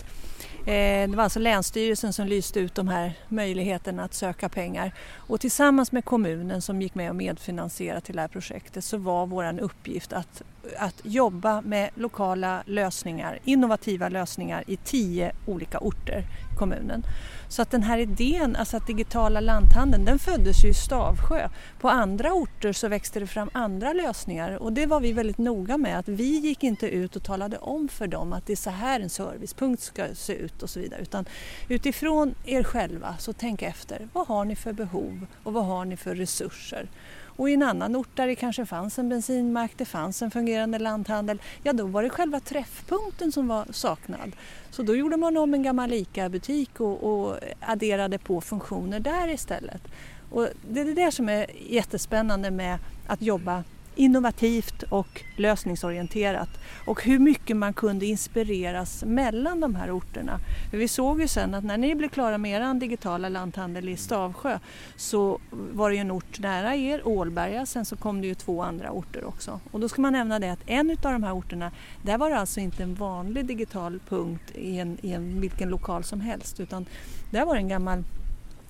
Eh, 0.66 1.08
det 1.11 1.16
var 1.16 1.25
alltså 1.25 1.38
Länsstyrelsen 1.38 2.12
som 2.12 2.26
lyste 2.26 2.61
ut 2.61 2.75
de 2.75 2.88
här 2.88 3.12
möjligheterna 3.28 4.05
att 4.05 4.14
söka 4.14 4.49
pengar. 4.49 4.93
Och 5.16 5.40
tillsammans 5.40 5.93
med 5.93 6.05
kommunen 6.05 6.62
som 6.62 6.82
gick 6.82 6.94
med 6.94 7.11
och 7.11 7.16
medfinansierade 7.16 8.00
till 8.00 8.14
det 8.14 8.20
här 8.20 8.28
projektet 8.28 8.84
så 8.84 8.96
var 8.96 9.26
vår 9.26 9.61
uppgift 9.61 10.12
att, 10.12 10.43
att 10.78 11.00
jobba 11.02 11.61
med 11.61 11.90
lokala 11.94 12.62
lösningar, 12.66 13.38
innovativa 13.44 14.08
lösningar 14.08 14.64
i 14.66 14.76
tio 14.76 15.32
olika 15.46 15.79
orter 15.79 16.24
kommunen. 16.55 17.03
Så 17.49 17.63
att 17.63 17.70
den 17.70 17.82
här 17.82 17.99
idén, 17.99 18.56
alltså 18.56 18.77
att 18.77 18.87
digitala 18.87 19.41
lanthandeln, 19.41 20.05
den 20.05 20.19
föddes 20.19 20.65
ju 20.65 20.69
i 20.69 20.75
Stavsjö. 20.75 21.49
På 21.81 21.89
andra 21.89 22.32
orter 22.32 22.73
så 22.73 22.89
växte 22.89 23.20
det 23.20 23.27
fram 23.27 23.51
andra 23.53 23.93
lösningar 23.93 24.63
och 24.63 24.73
det 24.73 24.87
var 24.87 25.01
vi 25.01 25.13
väldigt 25.13 25.39
noga 25.39 25.79
med 25.79 25.99
att 25.99 26.08
vi 26.08 26.39
gick 26.39 26.63
inte 26.65 26.89
ut 26.89 27.17
och 27.17 27.23
talade 27.23 27.58
om 27.58 27.89
för 27.89 28.06
dem 28.06 28.32
att 28.32 28.46
det 28.46 28.53
är 28.53 28.56
så 28.56 28.70
här 28.70 29.01
en 29.01 29.11
servicepunkt 29.11 29.82
ska 29.82 30.06
se 30.15 30.32
ut 30.32 30.63
och 30.63 30.70
så 30.70 30.81
vidare 30.81 31.03
utan 31.03 31.25
utifrån 31.69 32.34
er 32.44 32.63
själva 32.63 33.17
så 33.19 33.32
tänk 33.32 33.63
efter. 33.63 34.08
Vad 34.13 34.27
har 34.27 34.44
ni 34.44 34.56
för 34.56 34.73
behov 34.73 35.27
och 35.43 35.53
vad 35.53 35.65
har 35.65 35.84
ni 35.84 35.96
för 35.96 36.15
resurser? 36.15 36.89
Och 37.36 37.50
i 37.50 37.55
en 37.55 37.62
annan 37.62 37.96
ort 37.96 38.17
där 38.17 38.26
det 38.26 38.34
kanske 38.34 38.67
fanns 38.67 38.98
en 38.98 39.08
bensinmack, 39.08 39.72
det 39.76 39.84
fanns 39.84 40.22
en 40.22 40.31
fungerande 40.31 40.79
lanthandel, 40.79 41.43
ja 41.62 41.72
då 41.72 41.86
var 41.86 42.03
det 42.03 42.10
själva 42.10 42.41
träffpunkten 42.41 43.32
som 43.32 43.48
var 43.48 43.67
saknad. 43.70 44.32
Så 44.70 44.82
då 44.82 44.96
gjorde 44.96 45.17
man 45.17 45.36
om 45.36 45.55
en 45.55 45.62
gammal 45.62 45.93
ICA-butik 45.93 46.81
och, 46.81 47.03
och 47.03 47.38
adderade 47.60 48.19
på 48.19 48.41
funktioner 48.41 49.00
där 49.00 49.29
istället. 49.29 49.82
Och 50.31 50.48
det 50.70 50.81
är 50.81 50.84
det 50.84 50.94
där 50.94 51.10
som 51.10 51.29
är 51.29 51.46
jättespännande 51.69 52.50
med 52.50 52.79
att 53.06 53.22
jobba 53.22 53.64
innovativt 53.96 54.82
och 54.82 55.24
lösningsorienterat 55.36 56.48
och 56.86 57.03
hur 57.05 57.19
mycket 57.19 57.56
man 57.56 57.74
kunde 57.74 58.06
inspireras 58.06 59.05
mellan 59.05 59.60
de 59.60 59.74
här 59.74 59.91
orterna. 59.98 60.39
För 60.70 60.79
vi 60.79 60.89
såg 60.89 61.20
ju 61.20 61.29
sen 61.29 61.55
att 61.55 61.65
när 61.65 61.79
ni 61.79 61.94
blev 61.94 62.08
klara 62.08 62.39
med 62.39 62.60
er 62.60 62.74
digitala 62.74 63.29
lanthandel 63.29 63.89
i 63.89 63.96
Stavsjö 63.96 64.58
så 64.96 65.41
var 65.51 65.91
det 65.91 65.96
ju 65.96 66.01
en 66.01 66.10
ort 66.10 66.39
nära 66.39 66.77
er, 66.77 67.08
Ålberga, 67.08 67.67
sen 67.67 67.84
så 67.84 67.96
kom 67.96 68.20
det 68.20 68.27
ju 68.27 68.34
två 68.34 68.63
andra 68.63 68.91
orter 68.91 69.24
också. 69.24 69.60
Och 69.70 69.81
då 69.81 69.89
ska 69.89 70.03
man 70.03 70.13
nämna 70.13 70.39
det 70.39 70.53
att 70.53 70.60
en 70.67 70.91
av 70.91 71.13
de 71.13 71.22
här 71.22 71.39
orterna, 71.39 71.70
där 72.03 72.19
var 72.19 72.31
det 72.31 72.39
alltså 72.39 72.60
inte 72.60 72.82
en 72.82 72.94
vanlig 72.94 73.46
digital 73.46 74.01
punkt 74.08 74.51
i 74.55 74.79
en, 74.79 74.98
i 75.03 75.13
en 75.13 75.41
vilken 75.41 75.69
lokal 75.69 76.05
som 76.05 76.20
helst 76.20 76.60
utan 76.60 76.86
där 77.31 77.44
var 77.44 77.55
det 77.55 77.60
en 77.60 77.69
gammal 77.69 78.05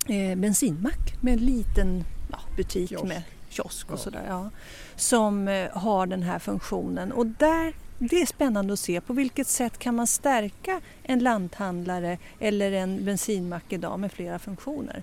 eh, 0.09 0.39
bensinmack 0.39 1.23
med 1.23 1.33
en 1.33 1.47
liten 1.47 2.05
ja, 2.31 2.39
butik 2.57 2.89
Kiosk. 2.89 3.05
med 3.05 3.23
kiosk 3.55 3.87
och 3.87 3.93
ja. 3.93 3.99
sådär. 3.99 4.25
Ja, 4.29 4.51
som 4.97 5.49
eh, 5.49 5.71
har 5.73 6.07
den 6.07 6.23
här 6.23 6.39
funktionen. 6.39 7.13
Och 7.13 7.27
där, 7.27 7.75
det 7.99 8.23
är 8.23 8.27
spännande 8.27 8.73
att 8.73 8.79
se 8.79 9.01
på 9.01 9.13
vilket 9.13 9.47
sätt 9.47 9.79
kan 9.79 9.95
man 9.95 10.07
stärka 10.07 10.81
en 11.03 11.19
lanthandlare 11.19 12.19
eller 12.39 12.73
en 12.73 13.05
bensinmack 13.05 13.65
idag 13.69 14.01
med 14.01 14.13
flera 14.13 14.39
funktioner. 14.39 15.03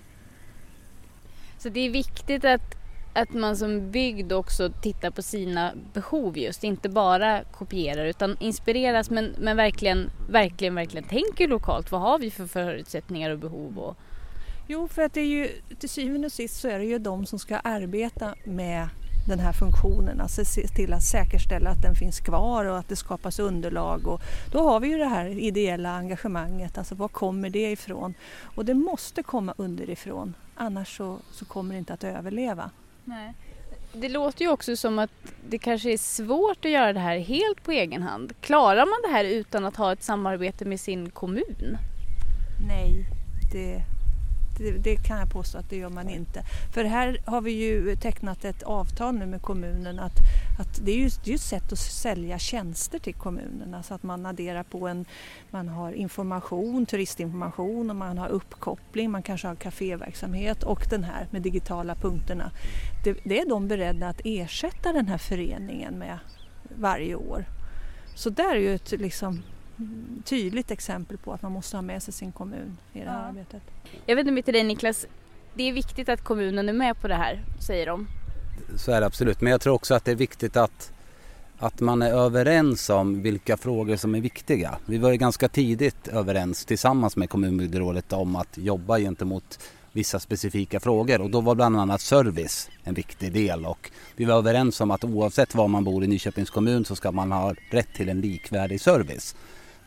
Så 1.57 1.69
det 1.69 1.79
är 1.79 1.89
viktigt 1.89 2.45
att, 2.45 2.75
att 3.13 3.33
man 3.33 3.57
som 3.57 3.91
bygd 3.91 4.31
också 4.31 4.69
tittar 4.81 5.11
på 5.11 5.21
sina 5.21 5.73
behov 5.93 6.37
just, 6.37 6.63
inte 6.63 6.89
bara 6.89 7.43
kopierar 7.43 8.05
utan 8.05 8.37
inspireras 8.39 9.09
men, 9.09 9.35
men 9.39 9.57
verkligen, 9.57 10.09
verkligen, 10.29 10.75
verkligen 10.75 11.07
tänker 11.07 11.47
lokalt. 11.47 11.91
Vad 11.91 12.01
har 12.01 12.19
vi 12.19 12.31
för 12.31 12.47
förutsättningar 12.47 13.29
och 13.29 13.39
behov? 13.39 13.79
Och, 13.79 13.97
Jo, 14.67 14.87
för 14.87 15.01
att 15.01 15.13
det 15.13 15.21
är 15.21 15.25
ju 15.25 15.49
till 15.79 15.89
syvende 15.89 16.25
och 16.25 16.31
sist 16.31 16.59
så 16.59 16.67
är 16.67 16.79
det 16.79 16.85
ju 16.85 16.99
de 16.99 17.25
som 17.25 17.39
ska 17.39 17.57
arbeta 17.57 18.35
med 18.43 18.89
den 19.27 19.39
här 19.39 19.53
funktionen, 19.53 20.21
alltså 20.21 20.45
se 20.45 20.67
till 20.67 20.93
att 20.93 21.03
säkerställa 21.03 21.69
att 21.69 21.81
den 21.81 21.95
finns 21.95 22.19
kvar 22.19 22.65
och 22.65 22.77
att 22.77 22.89
det 22.89 22.95
skapas 22.95 23.39
underlag. 23.39 24.07
Och 24.07 24.21
då 24.51 24.59
har 24.59 24.79
vi 24.79 24.87
ju 24.87 24.97
det 24.97 25.05
här 25.05 25.25
ideella 25.25 25.89
engagemanget, 25.89 26.77
alltså 26.77 26.95
var 26.95 27.07
kommer 27.07 27.49
det 27.49 27.71
ifrån? 27.71 28.13
Och 28.55 28.65
det 28.65 28.73
måste 28.73 29.23
komma 29.23 29.53
underifrån, 29.57 30.33
annars 30.55 30.97
så, 30.97 31.17
så 31.31 31.45
kommer 31.45 31.73
det 31.73 31.79
inte 31.79 31.93
att 31.93 32.03
överleva. 32.03 32.69
Nej. 33.05 33.33
Det 33.93 34.09
låter 34.09 34.45
ju 34.45 34.51
också 34.51 34.75
som 34.75 34.99
att 34.99 35.11
det 35.49 35.57
kanske 35.57 35.93
är 35.93 35.97
svårt 35.97 36.65
att 36.65 36.71
göra 36.71 36.93
det 36.93 36.99
här 36.99 37.17
helt 37.17 37.63
på 37.63 37.71
egen 37.71 38.03
hand. 38.03 38.33
Klarar 38.41 38.85
man 38.85 39.11
det 39.11 39.17
här 39.17 39.25
utan 39.25 39.65
att 39.65 39.75
ha 39.75 39.93
ett 39.93 40.03
samarbete 40.03 40.65
med 40.65 40.79
sin 40.79 41.09
kommun? 41.09 41.77
Nej, 42.67 43.05
det, 43.51 43.83
det, 44.61 44.71
det, 44.71 44.95
kan 44.95 45.19
jag 45.19 45.29
påstå 45.29 45.57
att 45.57 45.69
det 45.69 45.77
gör 45.77 45.89
man 45.89 46.09
inte. 46.09 46.43
För 46.73 46.83
här 46.83 47.17
har 47.25 47.41
vi 47.41 47.51
ju 47.51 47.95
tecknat 47.95 48.45
ett 48.45 48.63
avtal 48.63 49.15
nu 49.15 49.25
med 49.25 49.41
kommunen 49.41 49.99
att, 49.99 50.17
att 50.59 50.85
det 50.85 50.91
är 50.91 50.95
ju 50.95 51.09
det 51.23 51.31
är 51.31 51.35
ett 51.35 51.41
sätt 51.41 51.71
att 51.71 51.79
sälja 51.79 52.39
tjänster 52.39 52.99
till 52.99 53.13
kommunerna 53.13 53.83
så 53.83 53.93
att 53.93 54.03
man 54.03 54.25
adderar 54.25 54.63
på 54.63 54.87
en, 54.87 55.05
man 55.49 55.67
har 55.67 55.91
information, 55.91 56.85
turistinformation 56.85 57.89
och 57.89 57.95
man 57.95 58.17
har 58.17 58.27
uppkoppling, 58.27 59.11
man 59.11 59.23
kanske 59.23 59.47
har 59.47 59.55
kaféverksamhet 59.55 60.63
och 60.63 60.87
den 60.89 61.03
här 61.03 61.27
med 61.31 61.41
digitala 61.41 61.95
punkterna. 61.95 62.51
Det, 63.03 63.17
det 63.23 63.39
är 63.39 63.49
de 63.49 63.67
beredda 63.67 64.07
att 64.07 64.21
ersätta 64.23 64.93
den 64.93 65.07
här 65.07 65.17
föreningen 65.17 65.99
med 65.99 66.17
varje 66.75 67.15
år. 67.15 67.45
Så 68.15 68.29
där 68.29 68.55
är 68.55 68.59
ju 68.59 68.75
ett 68.75 68.91
liksom 68.91 69.43
tydligt 70.23 70.71
exempel 70.71 71.17
på 71.17 71.33
att 71.33 71.41
man 71.41 71.51
måste 71.51 71.77
ha 71.77 71.81
med 71.81 72.03
sig 72.03 72.13
sin 72.13 72.31
kommun 72.31 72.77
i 72.93 72.99
det 72.99 73.05
här 73.05 73.21
ja. 73.21 73.25
arbetet. 73.25 73.61
Jag 74.05 74.15
vet 74.15 74.27
inte 74.27 74.41
till 74.41 74.53
dig 74.53 74.63
Niklas, 74.63 75.05
det 75.53 75.63
är 75.63 75.73
viktigt 75.73 76.09
att 76.09 76.23
kommunen 76.23 76.69
är 76.69 76.73
med 76.73 77.01
på 77.01 77.07
det 77.07 77.15
här, 77.15 77.43
säger 77.59 77.85
de. 77.85 78.07
Så 78.75 78.91
är 78.91 78.99
det 78.99 79.05
absolut, 79.05 79.41
men 79.41 79.51
jag 79.51 79.61
tror 79.61 79.73
också 79.73 79.93
att 79.93 80.05
det 80.05 80.11
är 80.11 80.15
viktigt 80.15 80.57
att, 80.57 80.91
att 81.57 81.79
man 81.79 82.01
är 82.01 82.11
överens 82.11 82.89
om 82.89 83.21
vilka 83.21 83.57
frågor 83.57 83.95
som 83.95 84.15
är 84.15 84.21
viktiga. 84.21 84.77
Vi 84.85 84.97
var 84.97 85.11
ju 85.11 85.17
ganska 85.17 85.49
tidigt 85.49 86.07
överens 86.07 86.65
tillsammans 86.65 87.15
med 87.15 87.29
kommunbygderådet 87.29 88.13
om 88.13 88.35
att 88.35 88.57
jobba 88.57 88.99
gentemot 88.99 89.59
vissa 89.91 90.19
specifika 90.19 90.79
frågor 90.79 91.21
och 91.21 91.29
då 91.29 91.41
var 91.41 91.55
bland 91.55 91.79
annat 91.79 92.01
service 92.01 92.69
en 92.83 92.93
viktig 92.93 93.33
del 93.33 93.65
och 93.65 93.91
vi 94.15 94.25
var 94.25 94.35
överens 94.35 94.81
om 94.81 94.91
att 94.91 95.03
oavsett 95.03 95.55
var 95.55 95.67
man 95.67 95.83
bor 95.83 96.03
i 96.03 96.07
Nyköpings 96.07 96.49
kommun 96.49 96.85
så 96.85 96.95
ska 96.95 97.11
man 97.11 97.31
ha 97.31 97.53
rätt 97.71 97.93
till 97.93 98.09
en 98.09 98.21
likvärdig 98.21 98.81
service. 98.81 99.35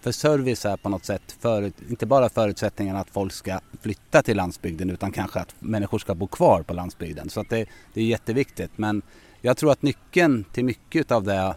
För 0.04 0.12
service 0.12 0.64
är 0.64 0.76
på 0.76 0.88
något 0.88 1.04
sätt 1.04 1.36
för, 1.40 1.72
inte 1.88 2.06
bara 2.06 2.28
förutsättningen 2.28 2.96
att 2.96 3.10
folk 3.10 3.32
ska 3.32 3.60
flytta 3.80 4.22
till 4.22 4.36
landsbygden 4.36 4.90
utan 4.90 5.12
kanske 5.12 5.40
att 5.40 5.54
människor 5.58 5.98
ska 5.98 6.14
bo 6.14 6.26
kvar 6.26 6.62
på 6.62 6.74
landsbygden. 6.74 7.30
Så 7.30 7.40
att 7.40 7.50
det, 7.50 7.66
det 7.94 8.00
är 8.00 8.04
jätteviktigt. 8.04 8.70
Men 8.76 9.02
jag 9.40 9.56
tror 9.56 9.72
att 9.72 9.82
nyckeln 9.82 10.44
till 10.52 10.64
mycket 10.64 11.12
av 11.12 11.24
det 11.24 11.54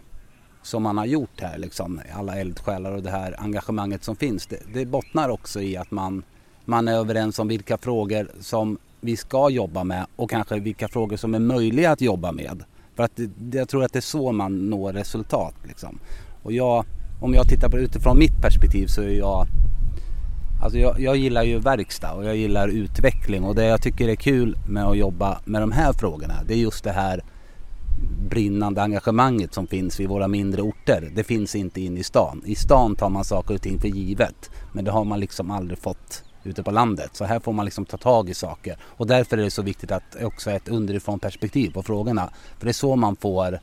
som 0.62 0.82
man 0.82 0.98
har 0.98 1.06
gjort 1.06 1.40
här, 1.40 1.58
liksom, 1.58 2.00
alla 2.14 2.36
eldsjälar 2.36 2.92
och 2.92 3.02
det 3.02 3.10
här 3.10 3.34
engagemanget 3.38 4.04
som 4.04 4.16
finns, 4.16 4.46
det, 4.46 4.60
det 4.72 4.86
bottnar 4.86 5.28
också 5.28 5.60
i 5.60 5.76
att 5.76 5.90
man, 5.90 6.22
man 6.64 6.88
är 6.88 6.94
överens 6.94 7.38
om 7.38 7.48
vilka 7.48 7.78
frågor 7.78 8.30
som 8.40 8.78
vi 9.00 9.16
ska 9.16 9.50
jobba 9.50 9.84
med 9.84 10.06
och 10.16 10.30
kanske 10.30 10.60
vilka 10.60 10.88
frågor 10.88 11.16
som 11.16 11.34
är 11.34 11.38
möjliga 11.38 11.90
att 11.90 12.00
jobba 12.00 12.32
med. 12.32 12.64
För 12.94 13.02
att 13.02 13.20
jag 13.52 13.68
tror 13.68 13.84
att 13.84 13.92
det 13.92 13.98
är 13.98 14.00
så 14.00 14.32
man 14.32 14.70
når 14.70 14.92
resultat. 14.92 15.54
Liksom. 15.64 15.98
Och 16.42 16.52
jag, 16.52 16.84
om 17.20 17.34
jag 17.34 17.48
tittar 17.48 17.68
på 17.68 17.76
det 17.76 17.82
utifrån 17.82 18.18
mitt 18.18 18.40
perspektiv 18.40 18.86
så 18.86 19.02
är 19.02 19.18
jag 19.18 19.46
Alltså 20.62 20.78
jag, 20.78 21.00
jag, 21.00 21.16
gillar 21.16 21.42
ju 21.42 21.58
verkstad 21.58 22.12
och 22.12 22.24
jag 22.24 22.36
gillar 22.36 22.68
utveckling 22.68 23.44
och 23.44 23.54
det 23.54 23.64
jag 23.64 23.82
tycker 23.82 24.08
är 24.08 24.14
kul 24.14 24.56
med 24.68 24.84
att 24.84 24.96
jobba 24.96 25.40
med 25.44 25.62
de 25.62 25.72
här 25.72 25.92
frågorna 25.92 26.34
det 26.46 26.54
är 26.54 26.58
just 26.58 26.84
det 26.84 26.92
här 26.92 27.24
brinnande 28.30 28.82
engagemanget 28.82 29.54
som 29.54 29.66
finns 29.66 30.00
vid 30.00 30.08
våra 30.08 30.28
mindre 30.28 30.62
orter. 30.62 31.12
Det 31.14 31.24
finns 31.24 31.54
inte 31.54 31.80
in 31.80 31.98
i 31.98 32.02
stan. 32.02 32.42
I 32.46 32.54
stan 32.54 32.96
tar 32.96 33.08
man 33.08 33.24
saker 33.24 33.54
och 33.54 33.62
ting 33.62 33.80
för 33.80 33.88
givet 33.88 34.50
men 34.72 34.84
det 34.84 34.90
har 34.90 35.04
man 35.04 35.20
liksom 35.20 35.50
aldrig 35.50 35.78
fått 35.78 36.24
ute 36.44 36.62
på 36.62 36.70
landet. 36.70 37.10
Så 37.12 37.24
här 37.24 37.40
får 37.40 37.52
man 37.52 37.64
liksom 37.64 37.84
ta 37.84 37.96
tag 37.96 38.28
i 38.30 38.34
saker 38.34 38.76
och 38.82 39.06
därför 39.06 39.38
är 39.38 39.42
det 39.42 39.50
så 39.50 39.62
viktigt 39.62 39.92
att 39.92 40.22
också 40.22 40.50
ett 40.50 40.68
underifrån 40.68 41.18
perspektiv 41.18 41.70
på 41.70 41.82
frågorna. 41.82 42.30
För 42.58 42.66
det 42.66 42.70
är 42.70 42.72
så 42.72 42.96
man 42.96 43.16
får 43.16 43.58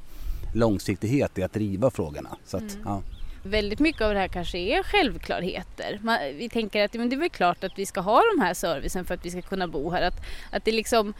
långsiktighet 0.53 1.37
i 1.37 1.43
att 1.43 1.53
driva 1.53 1.91
frågorna. 1.91 2.29
Så 2.45 2.57
att, 2.57 2.73
mm. 2.73 2.83
ja 2.85 3.01
väldigt 3.45 3.79
mycket 3.79 4.01
av 4.01 4.13
det 4.13 4.19
här 4.19 4.27
kanske 4.27 4.57
är 4.57 4.83
självklarheter. 4.83 5.99
Man, 6.03 6.17
vi 6.37 6.49
tänker 6.49 6.85
att 6.85 6.93
men 6.93 7.09
det 7.09 7.15
är 7.15 7.19
väl 7.19 7.29
klart 7.29 7.63
att 7.63 7.71
vi 7.75 7.85
ska 7.85 8.01
ha 8.01 8.21
de 8.35 8.41
här 8.41 8.53
servicen 8.53 9.05
för 9.05 9.13
att 9.13 9.25
vi 9.25 9.31
ska 9.31 9.41
kunna 9.41 9.67
bo 9.67 9.91
här. 9.91 10.01
Att, 10.01 10.21
att 10.51 10.65
det 10.65 10.71
liksom 10.71 11.13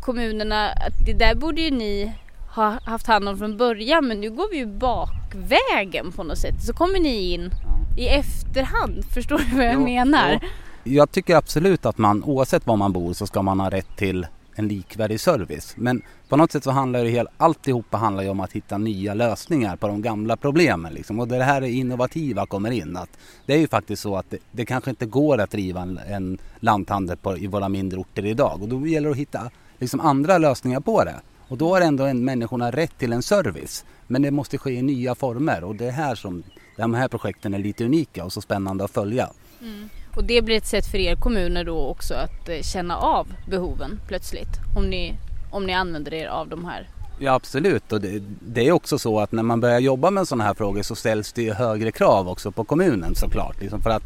kommunerna, 0.00 0.68
att 0.68 1.06
det 1.06 1.12
där 1.12 1.34
borde 1.34 1.60
ju 1.60 1.70
ni 1.70 2.12
ha 2.54 2.78
haft 2.84 3.06
hand 3.06 3.28
om 3.28 3.38
från 3.38 3.56
början 3.56 4.08
men 4.08 4.20
nu 4.20 4.30
går 4.30 4.50
vi 4.50 4.56
ju 4.56 4.66
bakvägen 4.66 6.12
på 6.12 6.22
något 6.22 6.38
sätt. 6.38 6.62
Så 6.62 6.72
kommer 6.72 7.00
ni 7.00 7.32
in 7.32 7.50
i 7.98 8.08
efterhand, 8.08 9.04
förstår 9.14 9.38
du 9.38 9.56
vad 9.56 9.66
jag 9.66 9.74
jo, 9.74 9.84
menar? 9.84 10.38
Jo. 10.42 10.48
Jag 10.84 11.10
tycker 11.10 11.36
absolut 11.36 11.86
att 11.86 11.98
man 11.98 12.24
oavsett 12.24 12.66
var 12.66 12.76
man 12.76 12.92
bor 12.92 13.12
så 13.12 13.26
ska 13.26 13.42
man 13.42 13.60
ha 13.60 13.70
rätt 13.70 13.96
till 13.96 14.26
en 14.54 14.68
likvärdig 14.68 15.20
service. 15.20 15.74
Men 15.76 16.02
på 16.28 16.36
något 16.36 16.52
sätt 16.52 16.64
så 16.64 16.70
handlar 16.70 17.04
det 17.04 17.10
helt, 17.10 17.28
alltihopa 17.36 17.96
handlar 17.96 18.22
ju 18.22 18.28
om 18.28 18.40
att 18.40 18.52
hitta 18.52 18.78
nya 18.78 19.14
lösningar 19.14 19.76
på 19.76 19.88
de 19.88 20.02
gamla 20.02 20.36
problemen. 20.36 20.92
Liksom. 20.92 21.20
Och 21.20 21.28
det 21.28 21.42
här 21.42 21.62
är 21.62 21.66
innovativa 21.66 22.46
kommer 22.46 22.70
in. 22.70 22.96
Att 22.96 23.18
det 23.46 23.54
är 23.54 23.58
ju 23.58 23.68
faktiskt 23.68 24.02
så 24.02 24.16
att 24.16 24.30
det, 24.30 24.38
det 24.50 24.64
kanske 24.64 24.90
inte 24.90 25.06
går 25.06 25.40
att 25.40 25.50
driva 25.50 25.80
en, 25.80 25.98
en 25.98 26.38
lanthandel 26.60 27.16
på, 27.16 27.38
i 27.38 27.46
våra 27.46 27.68
mindre 27.68 27.98
orter 27.98 28.26
idag. 28.26 28.62
Och 28.62 28.68
då 28.68 28.86
gäller 28.86 29.08
det 29.08 29.12
att 29.12 29.18
hitta 29.18 29.50
liksom, 29.78 30.00
andra 30.00 30.38
lösningar 30.38 30.80
på 30.80 31.04
det. 31.04 31.20
Och 31.48 31.58
då 31.58 31.74
har 31.74 31.80
ändå 31.80 32.04
en, 32.04 32.24
människorna 32.24 32.70
rätt 32.70 32.98
till 32.98 33.12
en 33.12 33.22
service. 33.22 33.84
Men 34.06 34.22
det 34.22 34.30
måste 34.30 34.58
ske 34.58 34.70
i 34.70 34.82
nya 34.82 35.14
former 35.14 35.64
och 35.64 35.76
det 35.76 35.86
är 35.86 35.90
här 35.90 36.14
som 36.14 36.42
de 36.76 36.94
här 36.94 37.08
projekten 37.08 37.54
är 37.54 37.58
lite 37.58 37.84
unika 37.84 38.24
och 38.24 38.32
så 38.32 38.40
spännande 38.40 38.84
att 38.84 38.90
följa. 38.90 39.30
Mm. 39.60 39.88
Och 40.16 40.24
det 40.24 40.42
blir 40.42 40.56
ett 40.56 40.66
sätt 40.66 40.86
för 40.86 40.98
er 40.98 41.16
kommuner 41.16 41.64
då 41.64 41.86
också 41.86 42.14
att 42.14 42.48
eh, 42.48 42.62
känna 42.62 42.96
av 42.96 43.26
behoven 43.48 44.00
plötsligt 44.08 44.60
om 44.76 44.90
ni, 44.90 45.16
om 45.50 45.66
ni 45.66 45.72
använder 45.72 46.14
er 46.14 46.26
av 46.26 46.48
de 46.48 46.64
här 46.64 46.88
Ja 47.18 47.34
absolut 47.34 47.92
och 47.92 48.00
det, 48.00 48.22
det, 48.40 48.68
är 48.68 48.72
också 48.72 48.98
så 48.98 49.20
att 49.20 49.32
när 49.32 49.42
man 49.42 49.60
börjar 49.60 49.78
jobba 49.78 50.10
med 50.10 50.28
sådana 50.28 50.44
här 50.44 50.54
frågor 50.54 50.82
så 50.82 50.94
ställs 50.94 51.32
det 51.32 51.42
ju 51.42 51.52
högre 51.52 51.92
krav 51.92 52.28
också 52.28 52.52
på 52.52 52.64
kommunen 52.64 53.14
såklart. 53.14 53.60
Liksom 53.60 53.82
för 53.82 53.90
att 53.90 54.02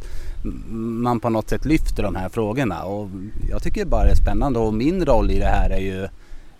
man 0.70 1.20
på 1.20 1.30
något 1.30 1.48
sätt 1.48 1.64
lyfter 1.64 2.02
de 2.02 2.16
här 2.16 2.28
frågorna 2.28 2.84
och 2.84 3.08
jag 3.50 3.62
tycker 3.62 3.84
bara 3.84 4.04
det 4.04 4.10
är 4.10 4.16
spännande 4.16 4.58
och 4.58 4.74
min 4.74 5.04
roll 5.04 5.30
i 5.30 5.38
det 5.38 5.46
här 5.46 5.70
är 5.70 5.80
ju, 5.80 6.08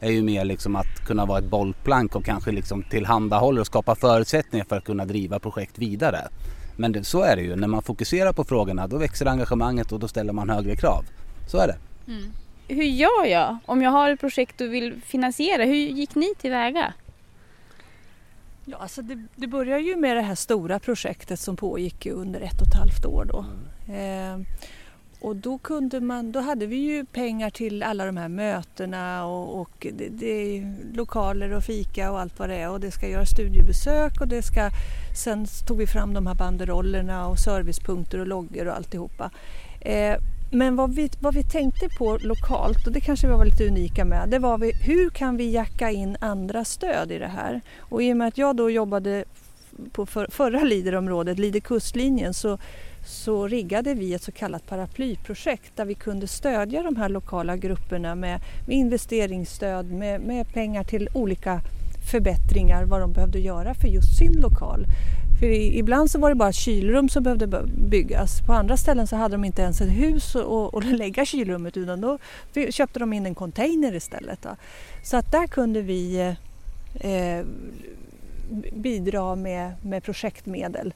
är 0.01 0.11
ju 0.11 0.23
mer 0.23 0.45
liksom 0.45 0.77
att 0.77 1.07
kunna 1.07 1.27
vara 1.27 1.39
ett 1.39 1.51
bollplank 1.51 2.17
och 2.17 2.25
kanske 2.25 2.53
liksom 2.53 2.83
tillhandahålla 2.83 3.61
och 3.61 3.67
skapa 3.67 3.95
förutsättningar 3.95 4.67
för 4.69 4.77
att 4.77 4.85
kunna 4.85 5.05
driva 5.05 5.39
projekt 5.39 5.79
vidare. 5.79 6.29
Men 6.77 6.93
det, 6.93 7.05
så 7.05 7.23
är 7.23 7.37
det 7.37 7.43
ju, 7.43 7.57
när 7.57 7.69
man 7.69 7.83
fokuserar 7.83 8.33
på 8.33 8.45
frågorna 8.45 8.87
då 8.87 8.99
växer 8.99 9.27
engagemanget 9.27 9.93
och 9.93 10.01
då 10.01 10.09
ställer 10.09 10.33
man 10.33 10.51
högre 10.51 10.77
krav. 10.77 11.05
Så 11.49 11.59
är 11.59 11.67
det. 11.67 11.77
Mm. 12.13 12.33
Hur 12.69 12.85
gör 12.85 13.25
jag 13.27 13.59
om 13.67 13.83
jag 13.83 13.91
har 13.91 14.11
ett 14.11 14.21
projekt 14.21 14.61
och 14.61 14.75
vill 14.75 15.01
finansiera? 15.05 15.65
Hur 15.65 15.75
gick 15.75 16.15
ni 16.15 16.35
tillväga? 16.39 16.93
Ja, 18.65 18.77
alltså 18.77 19.03
det, 19.03 19.27
det 19.37 19.47
börjar 19.47 19.79
ju 19.79 19.97
med 19.97 20.17
det 20.17 20.23
här 20.23 20.35
stora 20.35 20.79
projektet 20.79 21.41
som 21.41 21.57
pågick 21.57 22.07
under 22.07 22.41
ett 22.41 22.61
och 22.61 22.67
ett 22.67 22.75
halvt 22.75 23.05
år 23.07 23.25
då. 23.25 23.45
Mm. 23.89 24.41
Eh, 24.41 24.47
och 25.21 25.37
då, 25.37 25.59
kunde 25.59 26.01
man, 26.01 26.33
då 26.33 26.41
hade 26.41 26.67
vi 26.67 26.77
ju 26.77 27.05
pengar 27.05 27.51
till 27.51 27.83
alla 27.83 28.07
de 28.07 28.17
här 28.17 28.29
mötena 28.29 29.27
och, 29.27 29.61
och 29.61 29.87
det, 29.93 30.09
det, 30.09 30.65
lokaler 30.95 31.53
och 31.53 31.65
fika 31.65 32.13
och 32.13 32.21
allt 32.21 32.39
vad 32.39 32.49
det 32.49 32.55
är 32.55 32.71
och 32.71 32.81
det 32.81 32.91
ska 32.91 33.09
göra 33.09 33.27
studiebesök 33.27 34.21
och 34.21 34.29
det 34.29 34.43
ska 34.43 34.71
sen 35.17 35.47
tog 35.67 35.79
vi 35.79 35.87
fram 35.87 36.15
de 36.15 36.27
här 36.27 36.35
banderollerna 36.35 37.27
och 37.27 37.39
servicepunkter 37.39 38.19
och 38.19 38.27
loggor 38.27 38.67
och 38.67 38.77
alltihopa. 38.77 39.31
Eh, 39.81 40.17
men 40.51 40.77
vad 40.77 40.95
vi, 40.95 41.11
vad 41.21 41.35
vi 41.35 41.43
tänkte 41.43 41.89
på 41.89 42.19
lokalt, 42.21 42.87
och 42.87 42.93
det 42.93 43.01
kanske 43.01 43.27
vi 43.27 43.33
var 43.33 43.45
lite 43.45 43.67
unika 43.67 44.05
med, 44.05 44.29
det 44.29 44.39
var 44.39 44.59
vi, 44.59 44.73
hur 44.73 45.11
kan 45.11 45.37
vi 45.37 45.51
jacka 45.51 45.91
in 45.91 46.17
andra 46.21 46.65
stöd 46.65 47.13
i 47.13 47.19
det 47.19 47.29
här? 47.29 47.61
Och 47.79 48.03
i 48.03 48.13
och 48.13 48.17
med 48.17 48.29
att 48.29 48.39
jag 48.39 48.57
då 48.57 48.71
jobbade 48.71 49.25
på 49.93 50.07
för, 50.07 50.27
förra 50.31 50.65
Liderområdet, 50.65 51.39
Lider 51.39 51.61
kustlinjen, 51.61 52.35
så 52.35 52.59
så 53.07 53.47
riggade 53.47 53.95
vi 53.95 54.15
ett 54.15 54.23
så 54.23 54.33
kallat 54.33 54.67
paraplyprojekt 54.67 55.77
där 55.77 55.85
vi 55.85 55.95
kunde 55.95 56.27
stödja 56.27 56.83
de 56.83 56.97
här 56.97 57.09
lokala 57.09 57.57
grupperna 57.57 58.15
med, 58.15 58.41
med 58.67 58.77
investeringsstöd, 58.77 59.93
med, 59.93 60.21
med, 60.21 60.49
pengar 60.53 60.85
till 60.85 61.09
olika 61.15 61.61
förbättringar, 62.11 62.85
vad 62.85 63.01
de 63.01 63.13
behövde 63.13 63.39
göra 63.39 63.75
för 63.75 63.89
just 63.89 64.19
sin 64.19 64.33
lokal. 64.33 64.87
För 65.41 65.47
ibland 65.47 66.11
så 66.11 66.19
var 66.19 66.29
det 66.29 66.35
bara 66.35 66.53
kylrum 66.53 67.09
som 67.09 67.23
behövde 67.23 67.47
byggas. 67.91 68.41
På 68.47 68.53
andra 68.53 68.77
ställen 68.77 69.07
så 69.07 69.17
hade 69.17 69.35
de 69.35 69.45
inte 69.45 69.63
ens 69.63 69.81
ett 69.81 69.93
hus 69.93 70.37
att 70.73 70.85
lägga 70.85 71.25
kylrummet 71.25 71.77
utan 71.77 72.01
då 72.01 72.19
köpte 72.71 72.99
de 72.99 73.13
in 73.13 73.27
en 73.27 73.35
container 73.35 73.95
istället. 73.95 74.43
Då. 74.43 74.57
Så 75.03 75.17
att 75.17 75.33
där 75.33 75.47
kunde 75.47 75.83
vi 75.83 76.17
eh, 76.95 77.13
eh 77.13 77.45
bidra 78.73 79.35
med, 79.35 79.73
med 79.83 80.03
projektmedel. 80.03 80.95